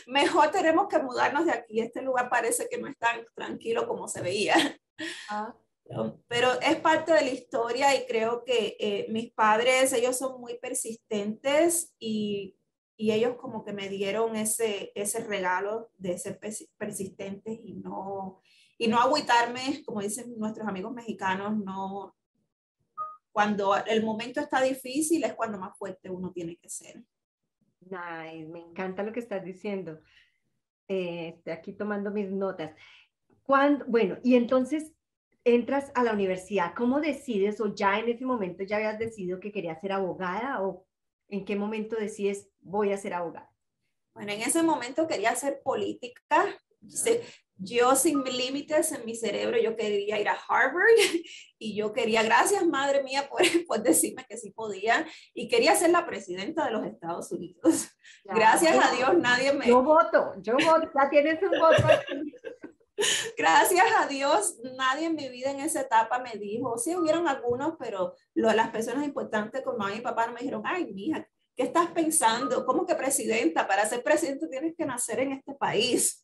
mejor 0.08 0.52
tenemos 0.52 0.88
que 0.88 1.00
mudarnos 1.00 1.46
de 1.46 1.54
aquí, 1.54 1.80
este 1.80 2.02
lugar 2.02 2.30
parece 2.30 2.68
que 2.70 2.78
no 2.78 2.88
es 2.88 2.98
tan 2.98 3.26
tranquilo 3.34 3.88
como 3.88 4.08
se 4.08 4.22
veía. 4.22 4.56
Ah. 5.30 5.56
Pero 6.28 6.60
es 6.62 6.76
parte 6.78 7.14
de 7.14 7.22
la 7.22 7.30
historia 7.30 7.96
y 7.96 8.06
creo 8.06 8.44
que 8.44 8.76
eh, 8.80 9.06
mis 9.10 9.32
padres, 9.32 9.94
ellos 9.94 10.18
son 10.18 10.40
muy 10.40 10.58
persistentes 10.58 11.94
y, 12.00 12.58
y, 12.98 13.12
ellos 13.12 13.36
como 13.36 13.64
que 13.64 13.74
me 13.74 13.90
dieron 13.90 14.36
ese, 14.36 14.92
ese 14.96 15.24
regalo 15.24 15.92
de 15.98 16.18
ser 16.18 16.40
persistentes 16.78 17.60
y 17.64 17.74
no, 17.76 18.42
y 18.78 18.88
no 18.88 19.00
agüitarme, 19.00 19.84
como 19.86 20.02
dicen 20.02 20.34
nuestros 20.38 20.68
amigos 20.68 20.94
mexicanos, 20.94 21.58
no, 21.58 22.16
cuando 23.34 23.76
el 23.76 24.04
momento 24.04 24.40
está 24.40 24.62
difícil 24.62 25.24
es 25.24 25.34
cuando 25.34 25.58
más 25.58 25.78
fuerte 25.78 26.10
uno 26.10 26.32
tiene 26.32 26.56
que 26.56 26.70
ser. 26.70 27.04
Nice, 27.82 28.48
me 28.48 28.60
encanta 28.60 29.04
lo 29.04 29.12
que 29.12 29.20
estás 29.20 29.44
diciendo. 29.44 30.00
Eh, 30.88 31.34
estoy 31.38 31.54
aquí 31.54 31.74
tomando 31.74 32.12
mis 32.12 32.30
notas. 32.30 32.74
Cuando, 33.42 33.86
bueno, 33.86 34.18
y 34.24 34.36
entonces 34.36 34.94
entras 35.44 35.92
a 35.96 36.04
la 36.04 36.14
universidad, 36.14 36.74
¿cómo 36.76 37.02
decides 37.02 37.60
o 37.60 37.74
ya 37.74 38.00
en 38.00 38.10
ese 38.10 38.24
momento 38.24 38.64
ya 38.64 38.78
habías 38.78 39.00
decidido 39.00 39.40
que 39.40 39.52
querías 39.52 39.82
ser 39.82 39.92
abogada 39.92 40.62
o 40.62 40.86
en 41.28 41.44
qué 41.44 41.56
momento 41.56 41.96
decides 41.96 42.50
voy 42.62 42.94
a 42.94 42.98
ser 42.98 43.16
abogada? 43.16 43.50
Bueno, 44.14 44.32
en 44.32 44.42
ese 44.42 44.62
momento 44.62 45.08
quería 45.08 45.32
hacer 45.32 45.62
política. 45.64 46.46
Yo 47.58 47.96
sin 47.96 48.24
límites 48.24 48.92
en 48.92 49.06
mi 49.06 49.16
cerebro, 49.16 49.58
yo 49.58 49.76
quería 49.76 50.20
ir 50.20 50.28
a 50.28 50.38
Harvard 50.48 50.88
y 51.60 51.76
yo 51.76 51.94
quería, 51.94 52.24
gracias 52.24 52.66
madre 52.66 53.04
mía 53.04 53.28
por, 53.30 53.42
por 53.68 53.84
decirme 53.84 54.26
que 54.28 54.38
sí 54.38 54.52
podía 54.52 55.06
y 55.34 55.48
quería 55.48 55.76
ser 55.76 55.92
la 55.92 56.06
presidenta 56.06 56.66
de 56.66 56.72
los 56.72 56.86
Estados 56.86 57.32
Unidos. 57.32 57.90
Gracias 58.26 58.78
a 58.84 58.96
Dios 58.96 59.18
nadie 59.18 59.54
me... 59.54 59.68
Yo 59.68 59.84
voto, 59.84 60.34
yo 60.42 60.54
voto, 60.54 60.90
ya 60.94 61.10
tienes 61.10 61.42
un 61.44 61.60
voto. 61.60 61.88
gracias 63.38 63.86
a 63.98 64.08
Dios, 64.08 64.58
nadie 64.78 65.08
en 65.08 65.16
mi 65.16 65.28
vida 65.30 65.52
en 65.52 65.60
esa 65.60 65.82
etapa 65.82 66.20
me 66.20 66.38
dijo, 66.38 66.78
sí 66.78 66.96
hubieron 66.96 67.28
algunos, 67.28 67.74
pero 67.78 68.16
lo, 68.34 68.52
las 68.54 68.70
personas 68.70 69.04
importantes 69.04 69.62
como 69.64 69.78
mamá 69.78 69.96
y 69.96 70.02
papá 70.02 70.28
no 70.28 70.34
me 70.34 70.40
dijeron, 70.40 70.64
ay, 70.66 70.94
mija, 70.94 71.28
¿qué 71.56 71.64
estás 71.64 71.88
pensando? 71.92 72.66
¿Cómo 72.66 72.86
que 72.86 72.96
presidenta? 72.96 73.68
Para 73.68 73.86
ser 73.86 74.04
presidente 74.04 74.48
tienes 74.48 74.76
que 74.76 74.86
nacer 74.86 75.20
en 75.20 75.34
este 75.34 75.54
país. 75.54 76.22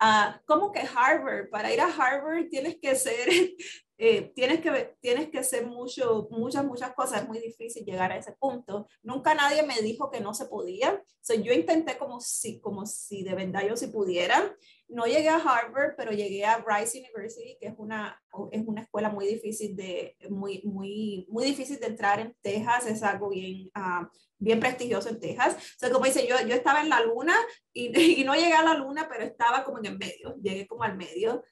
Uh, 0.00 0.32
¿Cómo 0.46 0.72
que 0.72 0.80
Harvard? 0.80 1.50
Para 1.50 1.72
ir 1.72 1.80
a 1.80 1.86
Harvard 1.86 2.48
tienes 2.48 2.76
que 2.80 2.94
ser 2.96 3.28
eh, 3.98 4.32
tienes, 4.34 4.62
que, 4.62 4.96
tienes 4.98 5.28
que 5.28 5.38
hacer 5.38 5.66
mucho, 5.66 6.26
muchas, 6.30 6.64
muchas 6.64 6.94
cosas, 6.94 7.20
es 7.20 7.28
muy 7.28 7.38
difícil 7.38 7.84
llegar 7.84 8.10
a 8.10 8.16
ese 8.16 8.32
punto. 8.32 8.86
Nunca 9.02 9.34
nadie 9.34 9.62
me 9.62 9.78
dijo 9.82 10.10
que 10.10 10.20
no 10.20 10.32
se 10.32 10.46
podía. 10.46 11.04
So, 11.20 11.34
yo 11.34 11.52
intenté 11.52 11.98
como 11.98 12.18
si, 12.18 12.60
como 12.60 12.86
si 12.86 13.22
de 13.22 13.34
verdad 13.34 13.68
yo 13.68 13.76
si 13.76 13.88
pudiera. 13.88 14.56
No 14.90 15.06
llegué 15.06 15.28
a 15.28 15.36
Harvard, 15.36 15.94
pero 15.96 16.12
llegué 16.12 16.44
a 16.44 16.64
Rice 16.66 16.98
University, 16.98 17.56
que 17.60 17.68
es 17.68 17.74
una, 17.78 18.20
es 18.50 18.66
una 18.66 18.82
escuela 18.82 19.08
muy 19.08 19.26
difícil 19.26 19.76
de, 19.76 20.16
muy, 20.28 20.62
muy, 20.64 21.26
muy 21.30 21.44
difícil 21.44 21.78
de 21.78 21.86
entrar 21.86 22.20
en 22.20 22.36
Texas, 22.42 22.86
es 22.86 23.02
algo 23.02 23.30
bien, 23.30 23.70
uh, 23.76 24.06
bien 24.38 24.60
prestigioso 24.60 25.08
en 25.08 25.20
Texas. 25.20 25.54
O 25.54 25.78
sea, 25.78 25.90
como 25.90 26.04
dice, 26.06 26.26
yo, 26.26 26.36
yo 26.46 26.54
estaba 26.54 26.82
en 26.82 26.88
la 26.88 27.00
luna 27.02 27.34
y, 27.72 27.96
y, 28.20 28.24
no 28.24 28.34
llegué 28.34 28.54
a 28.54 28.64
la 28.64 28.74
luna, 28.74 29.08
pero 29.08 29.24
estaba 29.24 29.64
como 29.64 29.78
en 29.78 29.86
el 29.86 29.98
medio, 29.98 30.36
llegué 30.42 30.66
como 30.66 30.82
al 30.82 30.96
medio. 30.96 31.42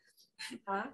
Ah. 0.67 0.93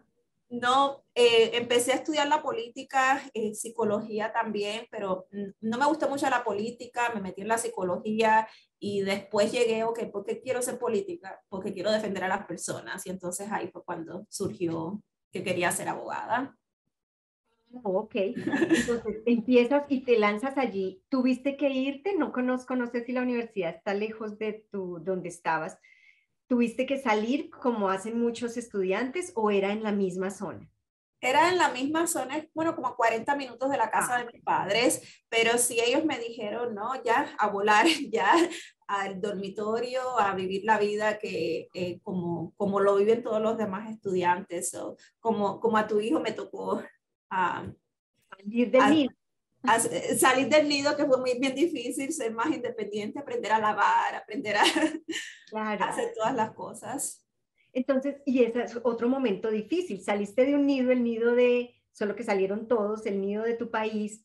No, 0.61 1.05
eh, 1.15 1.51
empecé 1.55 1.93
a 1.93 1.97
estudiar 1.97 2.29
la 2.29 2.43
política, 2.43 3.23
eh, 3.33 3.55
psicología 3.55 4.33
también, 4.33 4.87
pero 4.91 5.27
no 5.61 5.79
me 5.79 5.87
gustó 5.87 6.09
mucho 6.09 6.29
la 6.31 6.45
política, 6.45 7.11
me 7.15 7.21
metí 7.21 7.41
en 7.41 7.49
la 7.49 7.59
psicología 7.59 8.47
y 8.87 9.01
después 9.01 9.51
llegué, 9.51 9.83
ok, 9.83 10.11
¿por 10.13 10.27
qué 10.27 10.43
quiero 10.43 10.61
ser 10.61 10.79
política? 10.79 11.41
Porque 11.49 11.73
quiero 11.73 11.91
defender 11.91 12.23
a 12.23 12.29
las 12.29 12.45
personas 12.45 13.07
y 13.07 13.11
entonces 13.11 13.51
ahí 13.51 13.69
fue 13.69 13.83
cuando 13.83 14.27
surgió 14.29 15.03
que 15.33 15.43
quería 15.43 15.71
ser 15.71 15.89
abogada. 15.89 16.55
Ok, 17.83 18.15
entonces 18.15 19.23
empiezas 19.27 19.85
y 19.89 20.05
te 20.05 20.19
lanzas 20.19 20.59
allí. 20.59 21.03
¿Tuviste 21.09 21.57
que 21.57 21.71
irte? 21.71 22.15
No 22.19 22.31
conozco, 22.31 22.77
no 22.77 22.87
sé 22.87 23.03
si 23.07 23.13
la 23.13 23.23
universidad 23.23 23.75
está 23.75 23.95
lejos 23.95 24.39
de 24.39 24.67
tu, 24.71 24.99
donde 24.99 25.31
estabas. 25.31 25.79
¿Tuviste 26.47 26.85
que 26.85 26.99
salir 26.99 27.49
como 27.49 27.89
hacen 27.89 28.21
muchos 28.21 28.59
estudiantes 28.59 29.33
o 29.35 29.51
era 29.51 29.73
en 29.73 29.83
la 29.83 29.93
misma 29.93 30.31
zona? 30.31 30.71
Era 31.25 31.49
en 31.49 31.59
la 31.59 31.71
misma 31.71 32.07
zona, 32.07 32.47
bueno, 32.55 32.75
como 32.75 32.89
a 32.89 32.97
40 32.97 33.35
minutos 33.37 33.71
de 33.71 33.77
la 33.77 33.91
casa 33.91 34.19
de 34.19 34.27
mis 34.33 34.43
padres, 34.43 35.23
pero 35.29 35.57
sí 35.59 35.81
ellos 35.81 36.05
me 36.05 36.19
dijeron, 36.19 36.75
no, 36.75 37.03
ya 37.03 37.35
a 37.39 37.49
volar, 37.49 37.87
ya 38.11 38.31
al 38.87 39.21
dormitorio, 39.21 40.19
a 40.19 40.35
vivir 40.35 40.65
la 40.65 40.79
vida 40.79 41.19
que 41.19 41.69
eh, 41.73 42.01
como, 42.03 42.53
como 42.57 42.81
lo 42.81 42.97
viven 42.97 43.23
todos 43.23 43.41
los 43.41 43.57
demás 43.57 43.91
estudiantes, 43.91 44.75
o 44.75 44.97
como, 45.21 45.61
como 45.61 45.79
a 45.79 45.87
tu 45.87 46.01
hijo 46.01 46.21
me 46.21 46.33
tocó 46.33 46.75
uh, 46.75 47.73
salir 48.31 48.71
del 48.71 49.11
eh, 49.91 50.19
salir 50.19 50.49
del 50.49 50.69
nido, 50.69 50.95
que 50.95 51.07
fue 51.07 51.19
muy 51.19 51.39
bien 51.39 51.55
difícil, 51.55 52.13
ser 52.13 52.33
más 52.33 52.49
independiente, 52.49 53.19
aprender 53.19 53.51
a 53.53 53.59
lavar, 53.59 54.15
aprender 54.15 54.57
a, 54.57 54.63
hacer 54.63 56.13
todas 56.15 56.35
las 56.35 56.53
cosas. 56.53 57.24
Entonces, 57.75 58.23
y 58.25 58.45
ese 58.45 58.63
es 58.63 58.79
otro 58.85 59.09
momento 59.09 59.51
difícil, 59.51 60.01
saliste 60.01 60.47
de 60.47 60.55
un 60.55 60.67
nido, 60.67 60.93
el 60.93 61.03
nido 61.03 61.35
de, 61.35 61.75
solo 61.93 62.15
que 62.15 62.23
salieron 62.23 62.69
todos, 62.69 63.05
el 63.05 63.21
nido 63.21 63.43
de 63.43 63.55
tu 63.55 63.71
país, 63.71 64.25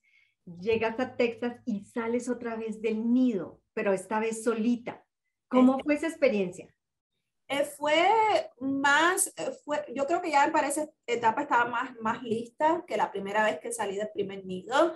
llegas 0.61 0.99
a 0.99 1.15
Texas 1.15 1.57
y 1.65 1.85
sales 1.85 2.29
otra 2.29 2.55
vez 2.55 2.81
del 2.81 3.11
nido, 3.11 3.61
pero 3.73 3.91
esta 3.91 4.19
vez 4.19 4.43
solita. 4.43 5.03
¿Cómo 5.47 5.79
fue 5.79 5.95
esa 5.95 6.07
experiencia? 6.07 6.73
Eh, 7.47 7.65
fue 7.65 8.07
más, 8.59 9.33
eh, 9.35 9.51
fue, 9.65 9.83
yo 9.95 10.05
creo 10.05 10.21
que 10.21 10.29
ya 10.29 10.51
para 10.51 10.67
esa 10.67 10.87
etapa 11.07 11.41
estaba 11.41 11.65
más, 11.65 11.95
más 11.99 12.21
lista 12.21 12.83
que 12.87 12.95
la 12.95 13.11
primera 13.11 13.43
vez 13.43 13.59
que 13.59 13.71
salí 13.71 13.95
del 13.95 14.11
primer 14.13 14.45
nido 14.45 14.93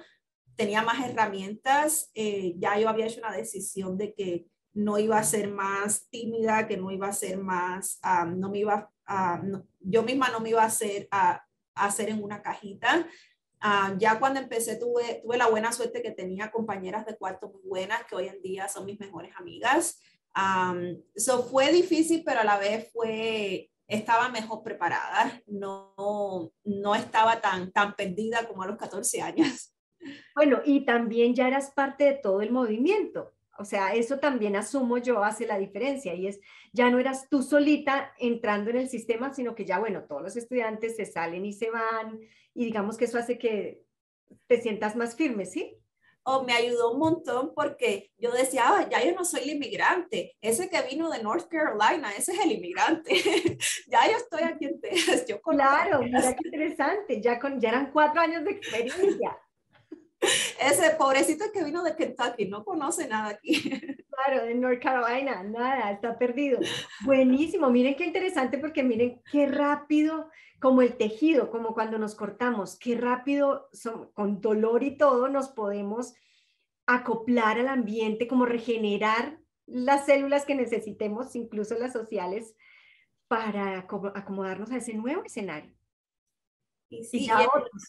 tenía 0.56 0.84
más 0.84 1.04
herramientas, 1.04 2.12
eh, 2.14 2.54
ya 2.58 2.78
yo 2.78 2.88
había 2.88 3.08
hecho 3.08 3.22
una 3.22 3.36
decisión 3.36 3.98
de 3.98 4.14
que 4.14 4.46
no 4.74 4.98
iba 4.98 5.18
a 5.18 5.24
ser 5.24 5.50
más 5.50 6.08
tímida, 6.10 6.68
que 6.68 6.78
no 6.78 6.92
iba 6.92 7.08
a 7.08 7.14
ser 7.14 7.38
más, 7.38 8.00
no 8.36 8.50
me 8.50 8.60
iba 8.60 8.90
a, 9.06 9.42
yo 9.80 10.04
misma 10.04 10.30
no 10.30 10.40
me 10.40 10.50
iba 10.50 10.64
a 10.64 10.68
hacer, 10.68 11.08
a, 11.12 11.46
hacer 11.76 12.10
en 12.10 12.24
una 12.24 12.42
cajita. 12.42 13.08
ya 13.98 14.20
cuando 14.20 14.40
empecé 14.40 14.76
tuve, 14.76 15.22
tuve 15.24 15.38
la 15.38 15.48
buena 15.48 15.72
suerte 15.72 16.02
que 16.02 16.12
tenía 16.12 16.52
compañeras 16.52 17.06
de 17.06 17.18
cuarto 17.18 17.50
muy 17.50 17.62
buenas, 17.64 18.04
que 18.06 18.16
hoy 18.16 18.28
en 18.28 18.42
día 18.42 18.68
son 18.68 18.86
mis 18.86 19.00
mejores 19.00 19.34
amigas. 19.38 20.02
Eso 21.14 21.44
fue 21.44 21.72
difícil, 21.72 22.24
pero 22.26 22.42
a 22.42 22.44
la 22.44 22.58
vez 22.58 22.92
fue, 22.92 23.70
estaba 23.88 24.30
mejor 24.30 24.64
preparada, 24.64 25.42
no, 25.46 26.52
no 26.64 26.96
estaba 26.96 27.42
tan, 27.42 27.72
tan 27.72 27.96
perdida 27.96 28.48
como 28.48 28.64
a 28.64 28.68
los 28.68 28.78
14 28.78 29.22
años. 29.22 29.70
Bueno, 30.36 30.62
y 30.66 30.84
también 30.84 31.34
ya 31.34 31.48
eras 31.48 31.72
parte 31.72 32.04
de 32.04 32.14
todo 32.16 32.42
el 32.42 32.52
movimiento. 32.52 33.34
O 33.58 33.66
sea, 33.66 33.94
eso 33.94 34.20
también 34.20 34.56
asumo 34.56 34.98
yo 34.98 35.24
hace 35.24 35.46
la 35.46 35.60
diferencia 35.60 36.16
y 36.16 36.28
es, 36.28 36.40
ya 36.72 36.90
no 36.90 37.00
eras 37.00 37.30
tú 37.30 37.44
solita 37.44 38.14
entrando 38.18 38.72
en 38.72 38.78
el 38.78 38.90
sistema, 38.90 39.34
sino 39.34 39.54
que 39.54 39.66
ya, 39.66 39.78
bueno, 39.80 40.04
todos 40.04 40.24
los 40.24 40.36
estudiantes 40.36 40.96
se 40.96 41.06
salen 41.06 41.46
y 41.46 41.54
se 41.54 41.70
van 41.70 42.20
y 42.56 42.66
digamos 42.66 42.98
que 42.98 43.06
eso 43.06 43.18
hace 43.18 43.38
que 43.38 43.84
te 44.48 44.62
sientas 44.62 44.96
más 44.96 45.16
firme, 45.16 45.46
¿sí? 45.46 45.78
O 46.26 46.44
me 46.44 46.54
ayudó 46.54 46.94
un 46.94 47.00
montón 47.00 47.54
porque 47.54 48.12
yo 48.18 48.32
decía, 48.32 48.88
ya 48.90 49.04
yo 49.04 49.14
no 49.14 49.26
soy 49.26 49.42
el 49.42 49.50
inmigrante, 49.52 50.38
ese 50.42 50.70
que 50.70 50.82
vino 50.84 51.10
de 51.10 51.22
North 51.22 51.48
Carolina, 51.50 52.12
ese 52.18 52.32
es 52.32 52.40
el 52.40 52.54
inmigrante, 52.54 53.14
ya 53.88 54.10
yo 54.10 54.18
estoy 54.18 54.44
aquí 54.44 54.66
en 54.66 54.80
Texas. 54.80 55.26
Yo 55.28 55.42
claro, 55.42 56.02
mira 56.02 56.34
qué 56.34 56.48
interesante, 56.48 57.22
ya, 57.22 57.40
con, 57.40 57.60
ya 57.60 57.70
eran 57.70 57.92
cuatro 57.92 58.22
años 58.22 58.44
de 58.46 58.52
experiencia. 58.52 59.38
Ese 60.60 60.92
pobrecito 60.98 61.46
que 61.54 61.64
vino 61.64 61.84
de 61.84 61.96
Kentucky, 61.96 62.46
no 62.48 62.64
conoce 62.64 63.08
nada 63.08 63.30
aquí. 63.30 63.54
Claro, 64.14 64.46
de 64.46 64.54
North 64.54 64.80
Carolina, 64.80 65.42
nada, 65.42 65.90
está 65.90 66.20
perdido. 66.20 66.60
Buenísimo, 67.04 67.72
miren 67.72 67.96
qué 67.96 68.06
interesante 68.06 68.60
porque 68.60 68.84
miren 68.84 69.20
qué 69.32 69.48
rápido, 69.48 70.30
como 70.60 70.84
el 70.84 70.98
tejido, 70.98 71.50
como 71.50 71.74
cuando 71.74 71.98
nos 71.98 72.14
cortamos, 72.14 72.78
qué 72.78 72.96
rápido, 72.96 73.70
son, 73.74 74.12
con 74.14 74.40
dolor 74.40 74.84
y 74.84 74.98
todo, 74.98 75.30
nos 75.30 75.50
podemos 75.50 76.14
acoplar 76.86 77.58
al 77.58 77.70
ambiente, 77.70 78.28
como 78.28 78.46
regenerar 78.46 79.40
las 79.66 80.06
células 80.06 80.46
que 80.46 80.54
necesitemos, 80.54 81.36
incluso 81.36 81.76
las 81.80 81.92
sociales, 81.92 82.56
para 83.28 83.80
acomodarnos 83.80 84.72
a 84.72 84.78
ese 84.78 84.94
nuevo 84.94 85.24
escenario. 85.24 85.74
Sí, 87.10 87.30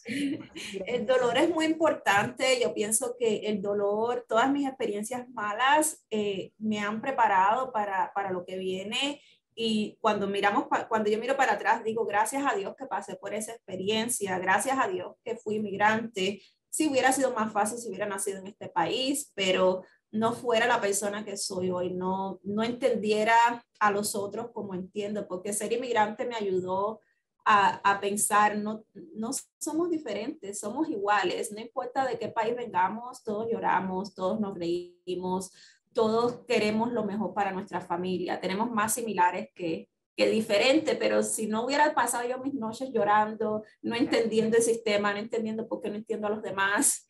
el, 0.87 1.05
dolor 1.05 1.37
es 1.37 1.49
muy 1.49 1.65
importante. 1.65 2.59
Yo 2.61 2.73
pienso 2.73 3.15
que 3.17 3.47
el 3.47 3.61
dolor, 3.61 4.25
todas 4.27 4.51
mis 4.51 4.67
experiencias 4.67 5.29
malas 5.29 6.05
eh, 6.09 6.51
me 6.57 6.79
han 6.79 7.01
preparado 7.01 7.71
para, 7.71 8.11
para, 8.13 8.31
lo 8.31 8.45
que 8.45 8.57
viene. 8.57 9.21
Y 9.53 9.97
cuando 10.01 10.27
miramos, 10.27 10.65
cuando 10.89 11.09
yo 11.09 11.19
miro 11.19 11.37
para 11.37 11.53
atrás, 11.53 11.83
digo, 11.83 12.05
gracias 12.05 12.43
a 12.45 12.55
Dios 12.55 12.75
que 12.77 12.85
pasé 12.85 13.15
por 13.15 13.33
esa 13.33 13.53
experiencia, 13.53 14.37
gracias 14.39 14.77
a 14.79 14.87
Dios 14.87 15.15
que 15.23 15.37
fui 15.37 15.55
inmigrante. 15.55 16.41
Si 16.69 16.89
hubiera 16.89 17.11
sido 17.11 17.33
más 17.33 17.53
fácil 17.53 17.77
si 17.77 17.87
hubiera 17.87 18.05
nacido 18.05 18.39
en 18.39 18.47
este 18.47 18.67
país, 18.67 19.31
pero 19.33 19.83
no 20.11 20.33
fuera 20.33 20.67
la 20.67 20.81
persona 20.81 21.23
que 21.23 21.37
soy 21.37 21.69
hoy, 21.69 21.93
no, 21.93 22.39
no 22.43 22.63
entendiera 22.63 23.35
a 23.79 23.91
los 23.91 24.15
otros 24.15 24.51
como 24.51 24.73
entiendo, 24.73 25.27
porque 25.27 25.53
ser 25.53 25.73
inmigrante 25.73 26.25
me 26.25 26.35
ayudó 26.35 27.01
a, 27.45 27.99
pensar, 28.01 28.57
no, 28.57 28.83
no 29.13 29.29
somos 29.59 29.89
diferentes, 29.91 30.59
somos 30.59 30.89
iguales, 30.89 31.51
no 31.51 31.61
importa 31.61 32.05
de 32.05 32.17
qué 32.17 32.27
país 32.29 32.55
vengamos, 32.55 33.23
todos 33.23 33.47
lloramos, 33.51 34.15
todos 34.15 34.39
nos 34.39 34.57
reímos, 34.57 35.51
todos 35.93 36.43
queremos 36.47 36.91
lo 36.91 37.03
mejor 37.05 37.35
para 37.35 37.51
nuestra 37.51 37.81
familia, 37.81 38.41
tenemos 38.41 38.71
más 38.71 38.95
similares 38.95 39.49
que, 39.53 39.89
que 40.17 40.27
diferentes, 40.27 40.97
pero 40.97 41.21
si 41.21 41.45
no 41.45 41.65
hubiera 41.65 41.93
pasado 41.93 42.27
yo 42.27 42.39
mis 42.39 42.55
noches 42.55 42.89
llorando, 42.91 43.63
no 43.83 43.95
entendiendo 43.95 44.57
el 44.57 44.63
sistema, 44.63 45.13
no 45.13 45.19
entendiendo 45.19 45.67
por 45.67 45.81
qué 45.81 45.89
no 45.91 45.97
entiendo 45.97 46.25
a 46.25 46.31
los 46.31 46.41
demás, 46.41 47.07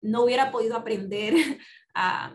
no 0.00 0.24
hubiera 0.24 0.50
podido 0.50 0.74
aprender 0.74 1.34
a, 1.94 2.34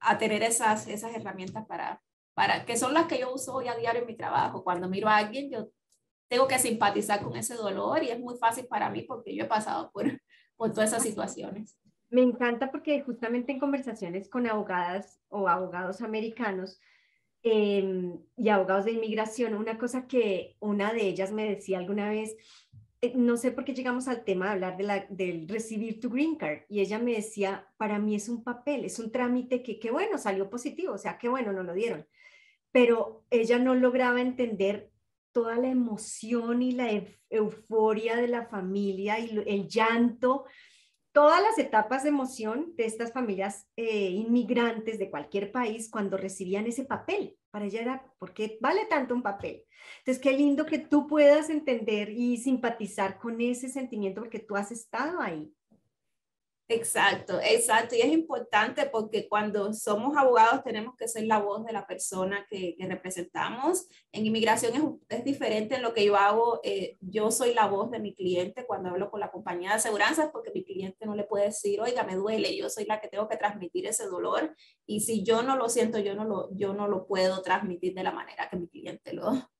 a 0.00 0.18
tener 0.18 0.42
esas, 0.42 0.88
esas 0.88 1.14
herramientas 1.14 1.66
para, 1.66 2.00
para, 2.32 2.64
que 2.64 2.78
son 2.78 2.94
las 2.94 3.06
que 3.06 3.18
yo 3.18 3.34
uso 3.34 3.54
hoy 3.54 3.68
a 3.68 3.76
diario 3.76 4.00
en 4.00 4.06
mi 4.06 4.16
trabajo. 4.16 4.64
Cuando 4.64 4.88
miro 4.88 5.08
a 5.08 5.18
alguien, 5.18 5.50
yo 5.50 5.68
tengo 6.32 6.48
que 6.48 6.58
simpatizar 6.58 7.22
con 7.22 7.36
ese 7.36 7.54
dolor 7.56 8.02
y 8.02 8.08
es 8.08 8.18
muy 8.18 8.38
fácil 8.38 8.64
para 8.64 8.88
mí 8.88 9.02
porque 9.02 9.36
yo 9.36 9.44
he 9.44 9.48
pasado 9.48 9.90
por, 9.92 10.04
por 10.56 10.72
todas 10.72 10.88
esas 10.88 11.02
situaciones. 11.02 11.76
Me 12.08 12.22
encanta 12.22 12.70
porque 12.70 13.02
justamente 13.02 13.52
en 13.52 13.60
conversaciones 13.60 14.30
con 14.30 14.46
abogadas 14.46 15.20
o 15.28 15.46
abogados 15.46 16.00
americanos 16.00 16.80
em, 17.42 18.18
y 18.38 18.48
abogados 18.48 18.86
de 18.86 18.92
inmigración, 18.92 19.52
una 19.52 19.76
cosa 19.76 20.06
que 20.06 20.56
una 20.58 20.94
de 20.94 21.02
ellas 21.02 21.32
me 21.32 21.46
decía 21.46 21.76
alguna 21.76 22.08
vez, 22.08 22.34
eh, 23.02 23.12
no 23.14 23.36
sé 23.36 23.50
por 23.50 23.66
qué 23.66 23.74
llegamos 23.74 24.08
al 24.08 24.24
tema 24.24 24.46
de 24.46 24.52
hablar 24.52 24.78
de 24.78 24.84
la, 24.84 25.06
del 25.10 25.46
recibir 25.46 26.00
tu 26.00 26.08
green 26.08 26.36
card 26.36 26.60
y 26.70 26.80
ella 26.80 26.98
me 26.98 27.12
decía, 27.12 27.68
para 27.76 27.98
mí 27.98 28.14
es 28.14 28.30
un 28.30 28.42
papel, 28.42 28.86
es 28.86 28.98
un 28.98 29.12
trámite 29.12 29.62
que 29.62 29.78
qué 29.78 29.90
bueno, 29.90 30.16
salió 30.16 30.48
positivo, 30.48 30.94
o 30.94 30.98
sea, 30.98 31.18
qué 31.18 31.28
bueno, 31.28 31.52
no 31.52 31.62
lo 31.62 31.74
dieron 31.74 32.06
pero 32.72 33.22
ella 33.30 33.58
no 33.58 33.74
lograba 33.74 34.20
entender 34.20 34.90
toda 35.32 35.56
la 35.56 35.68
emoción 35.68 36.62
y 36.62 36.72
la 36.72 36.88
euforia 37.30 38.16
de 38.16 38.28
la 38.28 38.46
familia 38.46 39.18
y 39.18 39.42
el 39.46 39.68
llanto, 39.68 40.44
todas 41.12 41.42
las 41.42 41.58
etapas 41.58 42.02
de 42.02 42.08
emoción 42.08 42.74
de 42.76 42.86
estas 42.86 43.12
familias 43.12 43.66
eh, 43.76 44.10
inmigrantes 44.10 44.98
de 44.98 45.10
cualquier 45.10 45.52
país 45.52 45.90
cuando 45.90 46.16
recibían 46.16 46.66
ese 46.66 46.84
papel. 46.84 47.36
Para 47.50 47.66
ella 47.66 47.82
era, 47.82 48.14
¿por 48.18 48.32
qué 48.32 48.58
vale 48.60 48.86
tanto 48.86 49.14
un 49.14 49.22
papel? 49.22 49.64
Entonces, 49.98 50.22
qué 50.22 50.32
lindo 50.32 50.64
que 50.64 50.78
tú 50.78 51.06
puedas 51.06 51.50
entender 51.50 52.10
y 52.10 52.38
simpatizar 52.38 53.18
con 53.18 53.40
ese 53.40 53.68
sentimiento 53.68 54.22
porque 54.22 54.38
tú 54.38 54.56
has 54.56 54.72
estado 54.72 55.20
ahí. 55.20 55.52
Exacto, 56.68 57.38
exacto. 57.42 57.94
Y 57.94 58.00
es 58.00 58.12
importante 58.12 58.86
porque 58.86 59.28
cuando 59.28 59.72
somos 59.74 60.16
abogados 60.16 60.62
tenemos 60.62 60.96
que 60.96 61.06
ser 61.06 61.24
la 61.24 61.38
voz 61.38 61.64
de 61.64 61.72
la 61.72 61.86
persona 61.86 62.46
que, 62.48 62.76
representamos. 62.80 63.88
En 64.10 64.26
inmigración 64.26 65.00
es, 65.08 65.18
es, 65.18 65.24
diferente 65.24 65.76
en 65.76 65.82
lo 65.82 65.92
que 65.92 66.04
yo 66.04 66.16
hago. 66.16 66.60
Eh, 66.62 66.96
yo 67.00 67.30
soy 67.30 67.52
la 67.52 67.66
voz 67.66 67.90
de 67.90 67.98
mi 67.98 68.14
cliente 68.14 68.64
cuando 68.66 68.90
hablo 68.90 69.10
con 69.10 69.20
la 69.20 69.30
compañía 69.30 69.70
de 69.70 69.76
aseguranzas 69.76 70.30
porque 70.32 70.52
mi 70.54 70.64
cliente 70.64 71.04
no 71.04 71.14
le 71.14 71.24
puede 71.24 71.46
decir, 71.46 71.80
oiga, 71.80 72.04
me 72.04 72.16
duele. 72.16 72.56
Yo 72.56 72.70
soy 72.70 72.84
la 72.84 73.00
que 73.00 73.08
tengo 73.08 73.28
que 73.28 73.36
transmitir 73.36 73.86
ese 73.86 74.06
dolor. 74.06 74.54
Y 74.86 75.00
si 75.00 75.24
yo 75.24 75.42
no 75.42 75.56
lo 75.56 75.68
siento, 75.68 75.98
yo 75.98 76.14
no 76.14 76.24
lo, 76.24 76.48
yo 76.56 76.72
no 76.72 76.88
lo 76.88 77.06
puedo 77.06 77.42
transmitir 77.42 77.94
de 77.94 78.04
la 78.04 78.12
manera 78.12 78.48
que 78.48 78.56
mi 78.56 78.68
cliente 78.68 79.12
lo, 79.12 79.50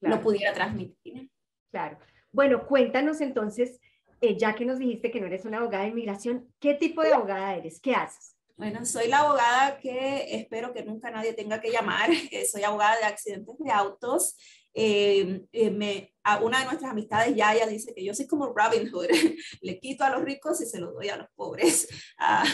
lo 0.00 0.20
pudiera 0.20 0.52
transmitir. 0.52 1.30
Claro. 1.70 1.98
Bueno, 2.32 2.66
cuéntanos 2.66 3.20
entonces 3.20 3.80
eh, 4.20 4.36
ya 4.36 4.54
que 4.54 4.64
nos 4.64 4.78
dijiste 4.78 5.10
que 5.10 5.20
no 5.20 5.26
eres 5.26 5.44
una 5.44 5.58
abogada 5.58 5.84
de 5.84 5.90
inmigración, 5.90 6.52
¿qué 6.58 6.74
tipo 6.74 7.02
de 7.02 7.12
abogada 7.12 7.56
eres? 7.56 7.80
¿Qué 7.80 7.94
haces? 7.94 8.36
Bueno, 8.56 8.84
soy 8.84 9.06
la 9.06 9.20
abogada 9.20 9.78
que 9.78 10.36
espero 10.36 10.72
que 10.74 10.84
nunca 10.84 11.10
nadie 11.10 11.32
tenga 11.32 11.60
que 11.60 11.70
llamar. 11.70 12.10
Eh, 12.32 12.44
soy 12.44 12.64
abogada 12.64 12.96
de 12.98 13.04
accidentes 13.04 13.56
de 13.58 13.70
autos. 13.70 14.36
Eh, 14.74 15.46
me, 15.72 16.14
a 16.22 16.38
una 16.38 16.58
de 16.60 16.64
nuestras 16.66 16.92
amistades, 16.92 17.34
ya 17.34 17.54
ella 17.54 17.66
dice 17.66 17.94
que 17.94 18.04
yo 18.04 18.14
soy 18.14 18.26
como 18.26 18.52
Robin 18.52 18.90
Hood, 18.90 19.08
le 19.62 19.80
quito 19.80 20.04
a 20.04 20.10
los 20.10 20.22
ricos 20.22 20.60
y 20.60 20.66
se 20.66 20.78
los 20.78 20.94
doy 20.94 21.08
a 21.08 21.16
los 21.16 21.28
pobres. 21.34 21.88
Ah, 22.20 22.44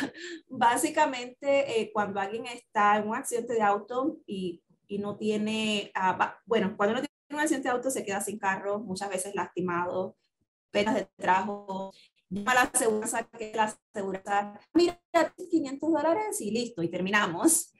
básicamente, 0.47 1.91
cuando 1.95 2.21
alguien 2.21 2.45
está 2.47 2.99
en 2.99 3.09
un 3.09 3.15
accidente 3.15 3.55
de 3.55 3.63
auto 3.63 4.19
y, 4.27 4.63
y 4.87 4.99
no 4.99 5.17
tiene, 5.17 5.91
ah, 5.95 6.39
bueno, 6.45 6.75
cuando 6.77 6.97
no 6.97 7.01
tiene 7.01 7.15
un 7.31 7.41
accidente 7.41 7.69
de 7.69 7.75
auto 7.75 7.91
se 7.91 8.05
queda 8.05 8.21
sin 8.21 8.39
carro, 8.39 8.79
muchas 8.81 9.09
veces 9.09 9.35
lastimado, 9.35 10.17
penas 10.75 10.97
de 10.97 11.09
trabajo, 11.17 11.93
llama 12.29 12.51
a 12.51 12.55
la 12.57 12.63
aseguranza, 12.63 13.29
que 13.39 13.53
la 13.55 13.77
aseguranza, 13.95 14.61
mira, 14.75 15.01
500 15.51 15.93
dólares 15.93 16.41
y 16.41 16.51
listo, 16.51 16.83
y 16.83 16.91
terminamos. 16.91 17.73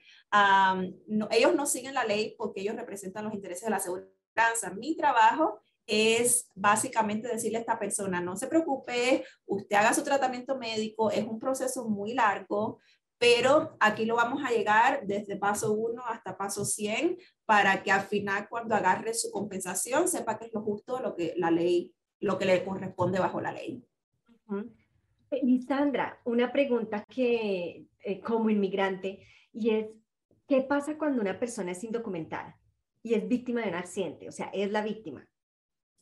ellos 1.31 1.55
no 1.55 1.65
siguen 1.65 1.93
la 1.93 2.05
ley 2.05 2.35
porque 2.37 2.61
ellos 2.61 2.75
representan 2.75 3.25
los 3.25 3.33
intereses 3.33 3.65
de 3.65 3.71
la 3.71 3.77
aseguranza. 3.77 4.71
Mi 4.75 4.95
trabajo 4.95 5.59
es 5.85 6.49
básicamente 6.55 7.27
decirle 7.27 7.57
a 7.57 7.61
esta 7.61 7.77
persona, 7.77 8.21
no 8.21 8.35
se 8.37 8.47
preocupe, 8.47 9.25
usted 9.45 9.75
haga 9.75 9.93
su 9.93 10.03
tratamiento 10.03 10.57
médico, 10.57 11.11
es 11.11 11.25
un 11.25 11.39
proceso 11.39 11.87
muy 11.87 12.13
largo, 12.13 12.79
pero 13.17 13.77
aquí 13.79 14.05
lo 14.05 14.15
vamos 14.15 14.41
a 14.43 14.51
llegar 14.51 15.05
desde 15.05 15.37
paso 15.37 15.73
1 15.73 16.03
hasta 16.05 16.37
paso 16.37 16.65
100 16.65 17.17
para 17.45 17.81
que 17.83 17.91
al 17.91 18.01
final 18.01 18.47
cuando 18.49 18.75
agarre 18.75 19.13
su 19.13 19.31
compensación 19.31 20.07
sepa 20.07 20.37
que 20.37 20.45
es 20.47 20.53
lo 20.53 20.61
justo 20.61 20.99
lo 20.99 21.15
que 21.15 21.33
la 21.37 21.51
ley 21.51 21.94
lo 22.19 22.37
que 22.37 22.45
le 22.45 22.63
corresponde 22.63 23.19
bajo 23.19 23.41
la 23.41 23.51
ley. 23.51 23.85
Y 25.31 25.61
Sandra, 25.63 26.19
una 26.23 26.51
pregunta 26.51 27.03
que 27.09 27.85
eh, 27.99 28.19
como 28.21 28.49
inmigrante 28.49 29.25
y 29.51 29.71
es, 29.71 29.87
¿qué 30.47 30.61
pasa 30.61 30.97
cuando 30.97 31.21
una 31.21 31.39
persona 31.39 31.71
es 31.71 31.83
indocumentada 31.83 32.59
y 33.01 33.13
es 33.13 33.27
víctima 33.27 33.61
de 33.61 33.69
un 33.69 33.75
accidente? 33.75 34.29
O 34.29 34.31
sea, 34.31 34.47
es 34.53 34.71
la 34.71 34.83
víctima. 34.83 35.27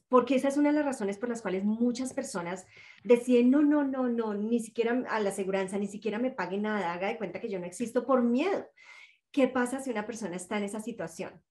Porque 0.10 0.36
esa 0.36 0.50
es 0.50 0.58
una 0.58 0.70
de 0.70 0.76
las 0.76 0.86
razones 0.86 1.18
por 1.18 1.30
las 1.30 1.42
cuales 1.42 1.64
muchas 1.64 2.14
personas 2.14 2.68
deciden, 3.04 3.50
no, 3.50 3.64
no, 3.64 3.84
no, 3.84 4.08
no, 4.10 4.36
ni 4.36 4.60
siquiera 4.60 5.04
a 5.10 5.20
la 5.20 5.30
aseguranza, 5.30 5.80
ni 5.80 5.88
siquiera 5.88 6.20
me 6.20 6.30
pague 6.30 6.60
nada, 6.60 6.94
haga 6.94 7.08
de 7.08 7.18
cuenta 7.18 7.40
que 7.40 7.50
yo 7.50 7.60
no 7.60 7.66
existo 7.66 8.06
por 8.06 8.22
miedo. 8.22 8.68
¿Qué 9.32 9.48
pasa 9.48 9.80
si 9.80 9.90
una 9.90 10.06
persona 10.06 10.36
está 10.36 10.58
en 10.58 10.66
esa 10.66 10.82
situación? 10.82 11.42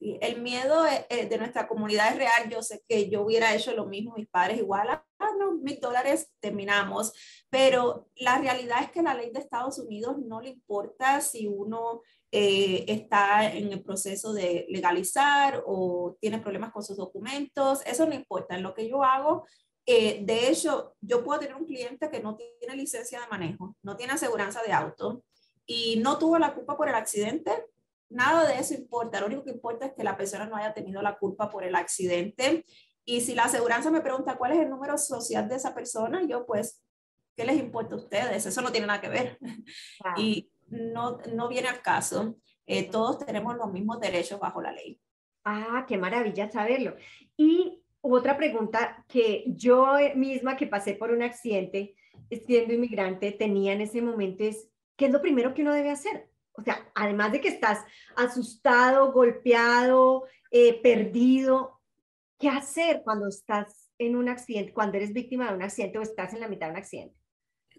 El 0.00 0.40
miedo 0.40 0.86
eh, 0.86 1.06
eh, 1.10 1.26
de 1.26 1.38
nuestra 1.38 1.68
comunidad 1.68 2.10
es 2.10 2.16
real. 2.16 2.50
Yo 2.50 2.62
sé 2.62 2.82
que 2.88 3.10
yo 3.10 3.22
hubiera 3.22 3.54
hecho 3.54 3.72
lo 3.72 3.86
mismo, 3.86 4.14
mis 4.16 4.28
padres 4.28 4.58
igual, 4.58 4.88
ah, 4.88 5.04
no, 5.38 5.52
mil 5.52 5.78
dólares, 5.78 6.32
terminamos. 6.40 7.12
Pero 7.50 8.08
la 8.16 8.38
realidad 8.38 8.82
es 8.82 8.90
que 8.90 9.02
la 9.02 9.14
ley 9.14 9.30
de 9.30 9.40
Estados 9.40 9.78
Unidos 9.78 10.16
no 10.18 10.40
le 10.40 10.50
importa 10.50 11.20
si 11.20 11.46
uno 11.46 12.00
eh, 12.32 12.84
está 12.88 13.52
en 13.52 13.72
el 13.72 13.82
proceso 13.82 14.32
de 14.32 14.66
legalizar 14.70 15.62
o 15.66 16.16
tiene 16.20 16.38
problemas 16.38 16.72
con 16.72 16.82
sus 16.82 16.96
documentos. 16.96 17.80
Eso 17.84 18.06
no 18.06 18.14
importa. 18.14 18.56
En 18.56 18.62
lo 18.62 18.72
que 18.74 18.88
yo 18.88 19.04
hago, 19.04 19.46
de 19.86 20.48
hecho, 20.48 20.94
yo 21.00 21.24
puedo 21.24 21.40
tener 21.40 21.56
un 21.56 21.66
cliente 21.66 22.10
que 22.10 22.20
no 22.20 22.36
tiene 22.36 22.76
licencia 22.76 23.20
de 23.20 23.26
manejo, 23.26 23.74
no 23.82 23.96
tiene 23.96 24.12
aseguranza 24.12 24.62
de 24.62 24.72
auto 24.72 25.24
y 25.66 25.96
no 25.96 26.16
tuvo 26.16 26.38
la 26.38 26.54
culpa 26.54 26.76
por 26.76 26.88
el 26.88 26.94
accidente, 26.94 27.50
Nada 28.10 28.46
de 28.46 28.58
eso 28.58 28.74
importa, 28.74 29.20
lo 29.20 29.26
único 29.26 29.44
que 29.44 29.52
importa 29.52 29.86
es 29.86 29.92
que 29.94 30.02
la 30.02 30.16
persona 30.16 30.46
no 30.46 30.56
haya 30.56 30.74
tenido 30.74 31.00
la 31.00 31.16
culpa 31.16 31.48
por 31.48 31.64
el 31.64 31.76
accidente. 31.76 32.64
Y 33.04 33.20
si 33.20 33.34
la 33.34 33.44
aseguranza 33.44 33.90
me 33.90 34.00
pregunta 34.00 34.36
cuál 34.36 34.52
es 34.52 34.58
el 34.58 34.68
número 34.68 34.98
social 34.98 35.48
de 35.48 35.56
esa 35.56 35.74
persona, 35.74 36.22
yo 36.26 36.44
pues, 36.44 36.82
¿qué 37.36 37.44
les 37.44 37.58
importa 37.58 37.94
a 37.94 37.98
ustedes? 37.98 38.44
Eso 38.44 38.60
no 38.62 38.72
tiene 38.72 38.88
nada 38.88 39.00
que 39.00 39.08
ver. 39.08 39.38
Y 40.16 40.50
no, 40.66 41.18
no 41.32 41.48
viene 41.48 41.68
al 41.68 41.82
caso. 41.82 42.36
Eh, 42.66 42.90
todos 42.90 43.18
tenemos 43.24 43.56
los 43.56 43.72
mismos 43.72 44.00
derechos 44.00 44.40
bajo 44.40 44.60
la 44.60 44.72
ley. 44.72 45.00
Ah, 45.44 45.84
qué 45.88 45.96
maravilla 45.96 46.50
saberlo. 46.50 46.96
Y 47.36 47.82
otra 48.00 48.36
pregunta 48.36 49.04
que 49.08 49.44
yo 49.46 49.94
misma 50.14 50.56
que 50.56 50.66
pasé 50.66 50.94
por 50.94 51.10
un 51.10 51.22
accidente, 51.22 51.94
siendo 52.46 52.74
inmigrante, 52.74 53.32
tenía 53.32 53.72
en 53.72 53.82
ese 53.82 54.02
momento 54.02 54.44
es, 54.44 54.68
¿qué 54.96 55.06
es 55.06 55.12
lo 55.12 55.20
primero 55.20 55.54
que 55.54 55.62
uno 55.62 55.72
debe 55.72 55.90
hacer? 55.90 56.29
O 56.52 56.62
sea, 56.62 56.90
además 56.94 57.32
de 57.32 57.40
que 57.40 57.48
estás 57.48 57.84
asustado, 58.16 59.12
golpeado, 59.12 60.24
eh, 60.50 60.80
perdido, 60.82 61.80
¿qué 62.38 62.48
hacer 62.48 63.02
cuando 63.04 63.28
estás 63.28 63.90
en 63.98 64.16
un 64.16 64.28
accidente, 64.28 64.72
cuando 64.72 64.96
eres 64.96 65.12
víctima 65.12 65.48
de 65.48 65.54
un 65.54 65.62
accidente 65.62 65.98
o 65.98 66.02
estás 66.02 66.32
en 66.34 66.40
la 66.40 66.48
mitad 66.48 66.66
de 66.66 66.72
un 66.72 66.78
accidente? 66.78 67.16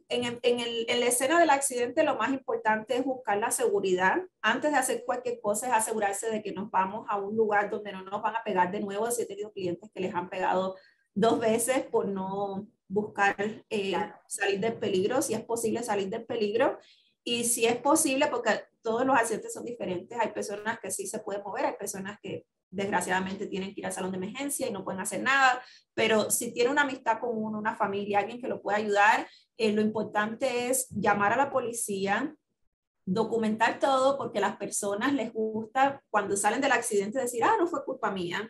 En, 0.07 0.39
en, 0.41 0.59
el, 0.59 0.85
en, 0.89 0.99
la 0.99 1.05
escena 1.05 1.39
del 1.39 1.49
accidente 1.49 2.03
lo 2.03 2.15
más 2.17 2.31
importante 2.31 2.97
es 2.97 3.05
buscar 3.05 3.37
la 3.37 3.49
seguridad. 3.49 4.17
Antes 4.41 4.71
de 4.71 4.77
hacer 4.77 5.03
cualquier 5.05 5.39
cosa 5.39 5.67
es 5.67 5.73
asegurarse 5.73 6.29
de 6.29 6.43
que 6.43 6.51
nos 6.51 6.69
vamos 6.69 7.05
a 7.09 7.17
un 7.17 7.35
lugar 7.35 7.69
donde 7.69 7.93
no 7.93 8.03
nos 8.03 8.21
van 8.21 8.35
a 8.35 8.43
pegar 8.43 8.71
de 8.71 8.81
nuevo. 8.81 9.09
Si 9.09 9.21
he 9.21 9.25
tenido 9.25 9.53
clientes 9.53 9.89
que 9.93 10.01
les 10.01 10.13
han 10.13 10.29
pegado 10.29 10.75
dos 11.13 11.39
veces 11.39 11.83
por 11.85 12.07
no 12.07 12.67
buscar 12.89 13.35
eh, 13.69 13.95
salir 14.27 14.59
del 14.59 14.77
peligro, 14.77 15.21
si 15.21 15.33
es 15.33 15.41
posible 15.43 15.81
salir 15.81 16.09
del 16.09 16.25
peligro. 16.25 16.77
Y 17.23 17.43
si 17.43 17.65
es 17.65 17.77
posible, 17.77 18.27
porque 18.27 18.63
todos 18.81 19.05
los 19.05 19.15
accidentes 19.15 19.53
son 19.53 19.63
diferentes, 19.63 20.17
hay 20.19 20.31
personas 20.31 20.79
que 20.79 20.91
sí 20.91 21.05
se 21.07 21.19
pueden 21.19 21.43
mover, 21.43 21.65
hay 21.65 21.73
personas 21.73 22.17
que 22.21 22.45
desgraciadamente 22.71 23.47
tienen 23.47 23.73
que 23.73 23.81
ir 23.81 23.85
al 23.85 23.93
salón 23.93 24.11
de 24.11 24.17
emergencia 24.17 24.67
y 24.67 24.71
no 24.71 24.83
pueden 24.83 25.01
hacer 25.01 25.21
nada, 25.21 25.61
pero 25.93 26.31
si 26.31 26.53
tiene 26.53 26.71
una 26.71 26.83
amistad 26.83 27.19
con 27.19 27.37
uno, 27.37 27.59
una 27.59 27.75
familia, 27.75 28.19
alguien 28.19 28.39
que 28.39 28.47
lo 28.47 28.61
pueda 28.61 28.77
ayudar, 28.77 29.27
eh, 29.57 29.73
lo 29.73 29.81
importante 29.81 30.69
es 30.69 30.87
llamar 30.89 31.33
a 31.33 31.37
la 31.37 31.51
policía, 31.51 32.33
documentar 33.05 33.77
todo, 33.77 34.17
porque 34.17 34.37
a 34.37 34.41
las 34.41 34.57
personas 34.57 35.13
les 35.13 35.33
gusta 35.33 36.01
cuando 36.09 36.37
salen 36.37 36.61
del 36.61 36.71
accidente 36.71 37.19
decir, 37.19 37.43
ah, 37.43 37.55
no 37.59 37.67
fue 37.67 37.83
culpa 37.83 38.09
mía. 38.09 38.49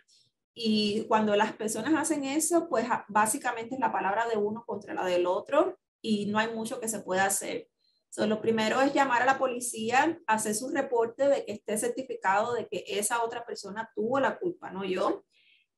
Y 0.53 1.05
cuando 1.07 1.35
las 1.35 1.53
personas 1.53 1.93
hacen 1.95 2.25
eso, 2.25 2.67
pues 2.69 2.85
básicamente 3.07 3.75
es 3.75 3.79
la 3.79 3.91
palabra 3.91 4.27
de 4.27 4.37
uno 4.37 4.63
contra 4.65 4.93
la 4.93 5.05
del 5.05 5.25
otro 5.25 5.79
y 6.01 6.25
no 6.27 6.37
hay 6.37 6.53
mucho 6.53 6.79
que 6.79 6.89
se 6.89 6.99
pueda 6.99 7.25
hacer 7.25 7.70
lo 8.17 8.41
primero 8.41 8.81
es 8.81 8.93
llamar 8.93 9.21
a 9.21 9.25
la 9.25 9.37
policía, 9.37 10.19
hacer 10.27 10.53
su 10.55 10.69
reporte 10.69 11.27
de 11.27 11.45
que 11.45 11.53
esté 11.53 11.77
certificado 11.77 12.53
de 12.53 12.67
que 12.67 12.83
esa 12.87 13.23
otra 13.23 13.45
persona 13.45 13.89
tuvo 13.95 14.19
la 14.19 14.37
culpa, 14.37 14.69
no 14.69 14.83
yo, 14.83 15.23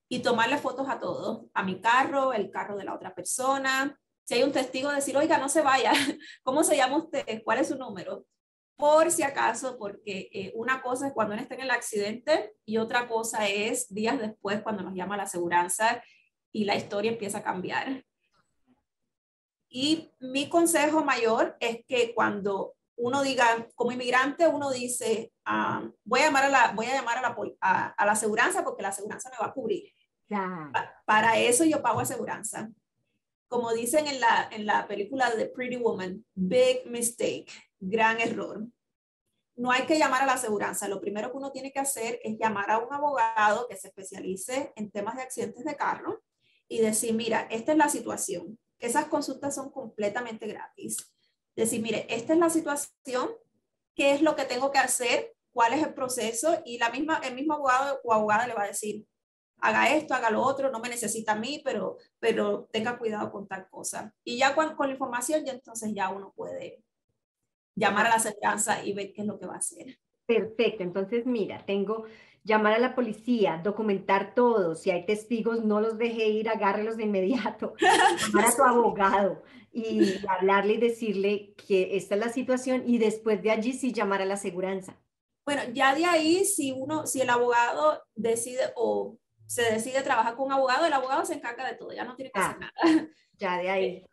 y 0.10 0.20
tomarle 0.20 0.58
fotos 0.58 0.88
a 0.90 1.00
todos, 1.00 1.46
a 1.54 1.64
mi 1.64 1.80
carro, 1.80 2.34
el 2.34 2.50
carro 2.50 2.76
de 2.78 2.86
la 2.86 2.96
otra 2.96 3.14
persona. 3.14 4.00
Si 4.26 4.36
hay 4.36 4.44
un 4.44 4.52
testigo, 4.52 4.92
decir, 4.92 5.16
oiga, 5.18 5.38
no 5.38 5.50
se 5.50 5.62
vaya, 5.62 5.92
¿cómo 6.44 6.64
se 6.64 6.76
llama 6.76 6.98
usted? 6.98 7.44
¿Cuál 7.44 7.60
es 7.60 7.68
su 7.68 7.78
número? 7.78 8.26
Por 8.76 9.12
si 9.12 9.24
acaso, 9.24 9.78
porque 9.78 10.30
eh, 10.34 10.52
una 10.56 10.82
cosa 10.82 11.08
es 11.08 11.14
cuando 11.14 11.34
uno 11.34 11.42
está 11.42 11.56
en 11.56 11.62
el 11.62 11.72
accidente 11.72 12.54
y 12.66 12.78
otra 12.78 13.08
cosa 13.08 13.48
es 13.48 13.94
días 13.94 14.20
después 14.20 14.62
cuando 14.62 14.84
nos 14.84 14.96
llama 14.96 15.18
la 15.18 15.24
aseguranza 15.24 16.04
y 16.52 16.66
la 16.66 16.76
historia 16.76 17.12
empieza 17.12 17.40
a 17.40 17.44
cambiar. 17.44 18.04
Y 19.76 20.12
mi 20.20 20.50
consejo 20.50 21.04
mayor 21.04 21.58
es 21.60 21.84
que 21.88 22.14
cuando 22.14 22.76
uno 22.96 23.24
diga, 23.24 23.68
como 23.74 23.92
inmigrante, 23.92 24.48
uno 24.48 24.70
dice, 24.70 25.34
ah, 25.46 25.90
voy, 26.04 26.20
a 26.20 26.26
llamar 26.26 26.44
a 26.44 26.50
la, 26.50 26.72
voy 26.74 26.86
a 26.86 26.94
llamar 26.94 27.18
a 27.18 27.22
la, 27.24 27.36
a, 27.60 28.06
la 28.06 28.12
aseguranza 28.12 28.64
porque 28.64 28.84
la 28.84 28.90
aseguranza 28.90 29.32
me 29.32 29.38
va 29.42 29.48
a 29.48 29.54
cubrir. 29.54 29.92
para 31.06 31.40
eso 31.40 31.66
yo 31.66 31.82
pago 31.82 32.02
aseguranza. 32.02 32.70
Como 33.48 33.74
dicen 33.74 34.06
en 34.06 34.20
la, 34.20 34.48
en 34.52 34.68
la 34.68 34.88
película 34.88 35.32
de 35.32 35.48
Pretty 35.48 35.78
Woman, 35.78 36.24
big 36.36 36.86
mistake, 36.86 37.52
gran 37.80 38.22
error. 38.22 38.68
no 39.56 39.72
hay 39.72 39.88
que 39.88 39.98
llamar 39.98 40.22
a 40.22 40.28
la 40.28 40.34
aseguranza. 40.34 40.88
Lo 40.88 41.02
primero 41.02 41.32
que 41.32 41.38
uno 41.38 41.52
tiene 41.52 41.72
que 41.72 41.80
hacer 41.80 42.20
es 42.24 42.38
llamar 42.38 42.70
a 42.70 42.78
un 42.78 42.94
abogado 42.94 43.68
que 43.68 43.76
se 43.76 43.88
especialice 43.88 44.72
en 44.76 44.92
temas 44.92 45.16
de 45.16 45.24
accidentes 45.24 45.66
de 45.66 45.76
carro 45.76 46.22
y 46.68 46.78
decir, 46.78 47.16
mira, 47.16 47.48
esta 47.50 47.72
es 47.72 47.78
la 47.80 47.90
situación. 47.90 48.60
Esas 48.84 49.06
consultas 49.06 49.56
son 49.56 49.72
completamente 49.72 50.46
gratis. 50.46 51.10
Decir, 51.56 51.82
mire, 51.82 52.06
esta 52.10 52.34
es 52.34 52.40
la 52.40 52.50
situación, 52.50 53.30
¿qué 53.96 54.14
es 54.14 54.22
lo 54.22 54.36
que 54.36 54.44
tengo 54.44 54.72
que 54.72 54.80
hacer? 54.80 55.34
¿Cuál 55.54 55.72
es 55.72 55.84
el 55.84 55.94
proceso? 55.94 56.62
Y 56.66 56.80
la 56.80 56.90
misma, 56.90 57.22
el 57.24 57.34
mismo 57.34 57.54
abogado 57.54 58.02
o 58.04 58.14
abogada 58.14 58.46
le 58.46 58.54
va 58.54 58.64
a 58.64 58.68
decir, 58.68 59.08
haga 59.62 59.96
esto, 59.96 60.14
haga 60.14 60.30
lo 60.32 60.42
otro, 60.42 60.70
no 60.70 60.82
me 60.82 60.90
necesita 60.90 61.32
a 61.32 61.40
mí, 61.40 61.62
pero, 61.64 61.98
pero 62.20 62.68
tenga 62.74 62.98
cuidado 62.98 63.32
con 63.32 63.48
tal 63.48 63.70
cosa. 63.70 64.14
Y 64.22 64.38
ya 64.38 64.54
con, 64.54 64.76
la 64.78 64.92
información, 64.92 65.46
ya 65.46 65.54
entonces 65.54 65.94
ya 65.96 66.10
uno 66.10 66.34
puede 66.36 66.84
llamar 67.76 68.08
a 68.08 68.10
la 68.10 68.16
aseguranza 68.16 68.84
y 68.84 68.92
ver 68.92 69.14
qué 69.14 69.22
es 69.22 69.28
lo 69.28 69.40
que 69.40 69.46
va 69.46 69.54
a 69.54 69.60
hacer. 69.60 69.98
Perfecto, 70.26 70.84
entonces 70.84 71.26
mira, 71.26 71.66
tengo 71.66 72.04
llamar 72.44 72.74
a 72.74 72.80
la 72.80 72.96
policía, 72.96 73.62
documentar 73.64 74.36
todo, 74.36 74.76
si 74.76 74.92
hay 74.92 75.06
testigos 75.06 75.64
no 75.64 75.80
los 75.80 75.98
deje 75.98 76.28
ir, 76.28 76.50
agárrelos 76.50 76.98
de 76.98 77.04
inmediato, 77.04 77.74
llamar 78.34 78.46
a 78.46 78.56
tu 78.56 78.64
abogado 78.64 79.44
y 79.72 80.26
hablarle 80.28 80.74
y 80.74 80.78
decirle 80.78 81.54
que 81.68 81.96
esta 81.96 82.16
es 82.16 82.22
la 82.22 82.30
situación 82.30 82.84
y 82.86 82.98
después 83.00 83.42
de 83.42 83.52
allí 83.52 83.74
sí 83.74 83.92
llamar 83.92 84.22
a 84.22 84.26
la 84.26 84.36
aseguranza. 84.36 85.00
Bueno, 85.46 85.64
ya 85.74 85.96
de 85.96 86.06
ahí 86.06 86.46
si 86.46 86.72
uno, 86.72 87.08
si 87.08 87.22
el 87.22 87.30
abogado 87.30 88.04
decide 88.16 88.72
o 88.76 89.18
se 89.46 89.64
decide 89.64 90.02
trabajar 90.02 90.36
con 90.36 90.48
un 90.48 90.54
abogado, 90.54 90.86
el 90.86 90.94
abogado 90.94 91.26
se 91.26 91.34
encarga 91.34 91.68
de 91.68 91.76
todo, 91.76 91.92
ya 91.92 92.06
no 92.06 92.16
tiene 92.16 92.32
que 92.32 92.40
hacer 92.40 92.56
ah, 92.56 92.60
nada. 92.60 93.08
Ya 93.40 93.58
de 93.58 93.70
ahí. 93.70 93.86
Eh, 93.86 94.10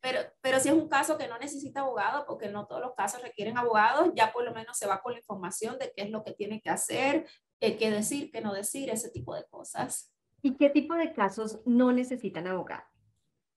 pero, 0.00 0.20
pero 0.40 0.60
si 0.60 0.68
es 0.68 0.74
un 0.74 0.88
caso 0.88 1.16
que 1.16 1.28
no 1.28 1.38
necesita 1.38 1.80
abogado, 1.80 2.24
porque 2.26 2.48
no 2.48 2.66
todos 2.66 2.80
los 2.80 2.94
casos 2.94 3.22
requieren 3.22 3.56
abogados, 3.56 4.10
ya 4.14 4.32
por 4.32 4.44
lo 4.44 4.52
menos 4.52 4.76
se 4.76 4.86
va 4.86 5.00
con 5.00 5.12
la 5.12 5.18
información 5.18 5.78
de 5.78 5.92
qué 5.94 6.02
es 6.02 6.10
lo 6.10 6.22
que 6.22 6.32
tiene 6.32 6.60
que 6.60 6.70
hacer, 6.70 7.26
eh, 7.60 7.76
qué 7.76 7.90
decir, 7.90 8.30
qué 8.30 8.40
no 8.40 8.52
decir, 8.52 8.90
ese 8.90 9.10
tipo 9.10 9.34
de 9.34 9.44
cosas. 9.48 10.12
¿Y 10.42 10.56
qué 10.56 10.70
tipo 10.70 10.94
de 10.94 11.12
casos 11.12 11.60
no 11.64 11.92
necesitan 11.92 12.46
abogado? 12.46 12.84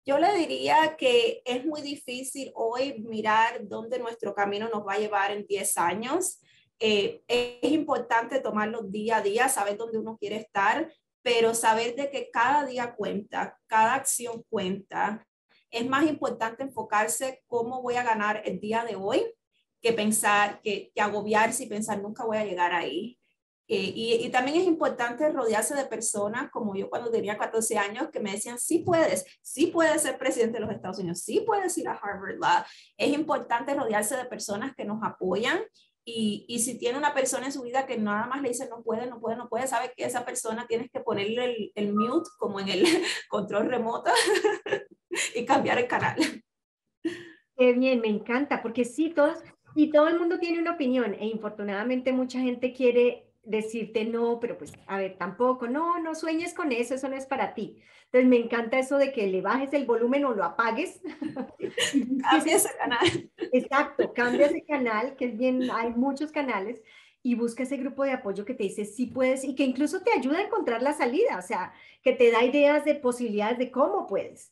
Yo 0.04 0.18
le 0.18 0.36
diría 0.36 0.96
que 0.98 1.44
es 1.46 1.64
muy 1.64 1.82
difícil 1.82 2.52
hoy 2.56 3.00
mirar 3.00 3.68
dónde 3.68 4.00
nuestro 4.00 4.34
camino 4.34 4.68
nos 4.70 4.86
va 4.86 4.94
a 4.94 5.00
llevar 5.00 5.30
en 5.32 5.46
10 5.46 5.78
años. 5.78 6.42
Eh, 6.80 7.22
es 7.28 7.72
importante 7.72 8.40
tomarlo 8.40 8.82
día 8.82 9.18
a 9.18 9.22
día, 9.22 9.48
saber 9.48 9.78
dónde 9.78 10.00
uno 10.00 10.18
quiere 10.18 10.38
estar, 10.38 10.92
pero 11.22 11.54
saber 11.54 11.96
de 11.96 12.10
que 12.10 12.32
cada 12.32 12.66
día 12.66 12.96
cuenta, 12.96 13.60
cada 13.68 13.94
acción 13.94 14.44
cuenta. 14.50 15.28
Es 15.70 15.88
más 15.88 16.08
importante 16.08 16.64
enfocarse 16.64 17.44
cómo 17.46 17.84
voy 17.84 17.94
a 17.96 18.04
ganar 18.04 18.42
el 18.44 18.60
día 18.60 18.84
de 18.84 18.96
hoy 18.96 19.24
que 19.82 19.94
pensar, 19.94 20.62
que, 20.62 20.92
que 20.96 21.02
agobiarse 21.02 21.64
y 21.66 21.70
pensar 21.70 22.02
nunca 22.02 22.26
voy 22.26 22.38
a 22.38 22.46
llegar 22.46 22.74
ahí. 22.74 23.21
Eh, 23.74 23.94
y, 23.96 24.26
y, 24.26 24.30
también 24.30 24.58
es 24.58 24.68
importante 24.68 25.30
rodearse 25.30 25.74
de 25.76 25.86
personas 25.86 26.52
como 26.52 26.76
yo 26.76 26.90
cuando 26.90 27.10
tenía 27.10 27.38
14 27.38 27.78
años 27.78 28.10
que 28.12 28.20
me 28.20 28.34
decían, 28.34 28.60
sí 28.60 28.80
puedes, 28.80 29.26
sí 29.42 29.68
puedes 29.68 30.02
ser 30.02 30.18
presidente 30.18 30.56
de 30.60 30.66
los 30.66 30.76
Estados 30.76 31.00
Unidos, 31.00 31.22
sí 31.22 31.42
puedes 31.46 31.78
ir 31.78 31.88
a 31.88 31.94
Harvard 31.94 32.38
Law. 32.38 32.66
Es 32.98 33.14
importante 33.14 33.74
rodearse 33.74 34.18
de 34.18 34.26
personas 34.26 34.76
que 34.76 34.84
nos 34.84 35.02
apoyan 35.02 35.62
y, 36.04 36.44
y, 36.50 36.60
si 36.60 36.78
tiene 36.78 36.98
una 36.98 37.14
persona 37.14 37.46
en 37.46 37.54
su 37.54 37.62
vida 37.62 37.86
que 37.86 37.98
nada 37.98 38.28
más 38.28 38.42
le 38.42 38.50
dice 38.50 38.68
no 38.68 38.84
puede, 38.84 39.08
no 39.08 39.22
puede, 39.22 39.38
no 39.38 39.48
puede, 39.48 39.68
sabe 39.68 39.94
que 39.96 40.04
esa 40.04 40.26
persona 40.26 40.68
tienes 40.68 40.92
que 40.92 41.00
ponerle 41.00 41.46
el, 41.46 41.72
el 41.76 41.94
mute 41.94 42.30
como 42.40 42.60
en 42.60 42.68
el 42.68 42.84
control 43.30 43.70
remoto 43.70 44.12
y 45.34 45.46
cambiar 45.46 45.78
el 45.78 45.88
canal. 45.88 46.18
Qué 47.56 47.72
bien, 47.72 48.02
me 48.02 48.10
encanta, 48.10 48.62
porque 48.62 48.84
sí, 48.84 49.12
todos, 49.12 49.38
y 49.76 49.92
todo 49.92 50.10
el 50.10 50.20
mundo 50.20 50.40
tiene 50.40 50.60
una 50.60 50.74
opinión 50.74 51.14
e 51.14 51.28
infortunadamente 51.28 52.12
mucha 52.12 52.42
gente 52.42 52.74
quiere 52.74 53.31
decirte 53.44 54.06
no, 54.06 54.40
pero 54.40 54.58
pues 54.58 54.74
a 54.88 54.98
ver, 54.98 55.18
tampoco, 55.18 55.68
no, 55.68 56.00
no 56.00 56.16
sueñes 56.16 56.54
con 56.54 56.72
eso, 56.72 56.96
eso 56.96 57.10
no 57.10 57.16
es 57.16 57.26
para 57.26 57.54
ti. 57.54 57.82
Entonces 58.06 58.30
me 58.30 58.38
encanta 58.38 58.78
eso 58.78 58.98
de 58.98 59.14
que 59.14 59.28
le 59.28 59.42
bajes 59.42 59.74
el 59.74 59.86
volumen 59.86 60.26
o 60.26 60.34
lo 60.34 60.44
apagues. 60.44 61.02
cambia 62.30 62.56
ese 62.56 62.70
canal. 62.78 63.32
Exacto, 63.54 64.14
cambia 64.14 64.48
ese 64.48 64.64
canal, 64.66 65.16
que 65.16 65.26
es 65.26 65.38
bien, 65.38 65.70
hay 65.72 65.92
muchos 65.92 66.32
canales 66.32 66.82
y 67.24 67.36
busca 67.36 67.64
ese 67.64 67.78
grupo 67.78 68.04
de 68.04 68.12
apoyo 68.12 68.46
que 68.46 68.54
te 68.54 68.64
dice 68.64 68.84
sí 68.84 69.06
puedes 69.06 69.44
y 69.44 69.56
que 69.56 69.64
incluso 69.64 70.02
te 70.02 70.12
ayuda 70.12 70.40
a 70.40 70.44
encontrar 70.44 70.82
la 70.82 70.94
salida, 70.94 71.38
o 71.38 71.42
sea, 71.42 71.74
que 72.02 72.14
te 72.14 72.32
da 72.32 72.44
ideas 72.44 72.84
de 72.84 72.96
posibilidades 72.96 73.58
de 73.60 73.72
cómo 73.72 74.08
puedes. 74.08 74.52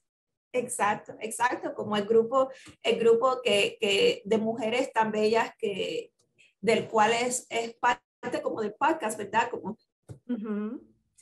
Exacto, 0.52 1.16
exacto, 1.20 1.74
como 1.76 1.96
el 1.96 2.06
grupo, 2.06 2.50
el 2.82 3.00
grupo 3.00 3.42
que, 3.44 3.78
que 3.80 4.22
de 4.26 4.38
mujeres 4.38 4.92
tan 4.94 5.12
bellas 5.12 5.52
que, 5.58 6.12
del 6.60 6.88
cual 6.88 7.14
es, 7.14 7.46
es 7.50 7.74
parte 7.76 8.09
como 8.44 8.62
del 8.62 8.74
podcast, 8.74 9.18
¿verdad? 9.18 9.50
Como 9.50 9.78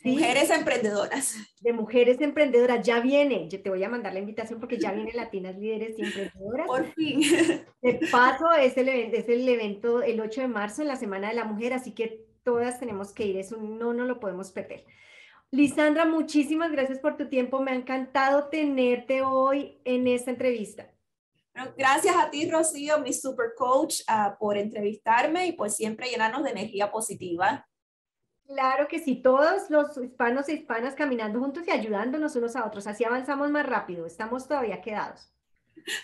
mujeres 0.03 0.49
emprendedoras. 0.49 1.36
De 1.61 1.74
mujeres 1.74 2.22
emprendedoras, 2.22 2.86
ya 2.86 2.99
viene, 2.99 3.47
yo 3.49 3.61
te 3.61 3.69
voy 3.69 3.84
a 3.84 3.89
mandar 3.89 4.13
la 4.13 4.19
invitación 4.19 4.59
porque 4.59 4.78
ya 4.78 4.91
viene 4.91 5.13
Latinas 5.13 5.57
Líderes 5.57 5.97
y 5.97 6.03
Emprendedoras. 6.03 6.67
Por 6.67 6.86
fin. 6.93 7.22
De 7.82 7.99
paso, 8.11 8.53
es 8.53 8.78
el, 8.78 8.89
es 8.89 9.28
el 9.28 9.47
evento 9.47 10.01
el 10.01 10.19
8 10.19 10.41
de 10.41 10.47
marzo 10.47 10.82
en 10.82 10.88
la 10.88 10.95
Semana 10.95 11.30
de 11.30 11.36
la 11.36 11.45
Mujer, 11.45 11.74
así 11.74 11.91
que 11.91 12.26
todas 12.43 12.80
tenemos 12.80 13.11
que 13.11 13.26
ir, 13.26 13.38
eso 13.38 13.57
no, 13.57 13.93
no 13.93 14.05
lo 14.05 14.19
podemos 14.19 14.51
perder. 14.51 14.86
Lisandra, 15.49 16.05
muchísimas 16.05 16.72
gracias 16.72 16.99
por 16.99 17.15
tu 17.15 17.30
tiempo. 17.30 17.61
Me 17.61 17.72
ha 17.72 17.76
encantado 17.76 18.49
tenerte 18.49 19.22
hoy 19.22 19.80
en 19.86 20.07
esta 20.07 20.32
entrevista. 20.32 20.91
Gracias 21.76 22.16
a 22.16 22.30
ti, 22.30 22.49
Rocío, 22.49 22.99
mi 22.99 23.14
super 23.14 23.53
coach, 23.58 24.01
uh, 24.10 24.38
por 24.38 24.58
entrevistarme 24.58 25.47
y 25.47 25.51
por 25.53 25.70
siempre 25.70 26.10
llenarnos 26.10 26.43
de 26.43 26.51
energía 26.51 26.91
positiva. 26.91 27.68
Claro 28.45 28.88
que 28.88 28.99
sí, 28.99 29.22
todos 29.22 29.70
los 29.70 29.97
hispanos 29.97 30.47
e 30.47 30.53
hispanas 30.53 30.95
caminando 30.95 31.39
juntos 31.39 31.68
y 31.68 31.72
ayudándonos 31.72 32.36
unos 32.36 32.55
a 32.55 32.66
otros. 32.66 32.88
Así 32.88 33.03
avanzamos 33.03 33.49
más 33.51 33.66
rápido. 33.66 34.05
Estamos 34.05 34.47
todavía 34.47 34.82
quedados. 34.82 35.34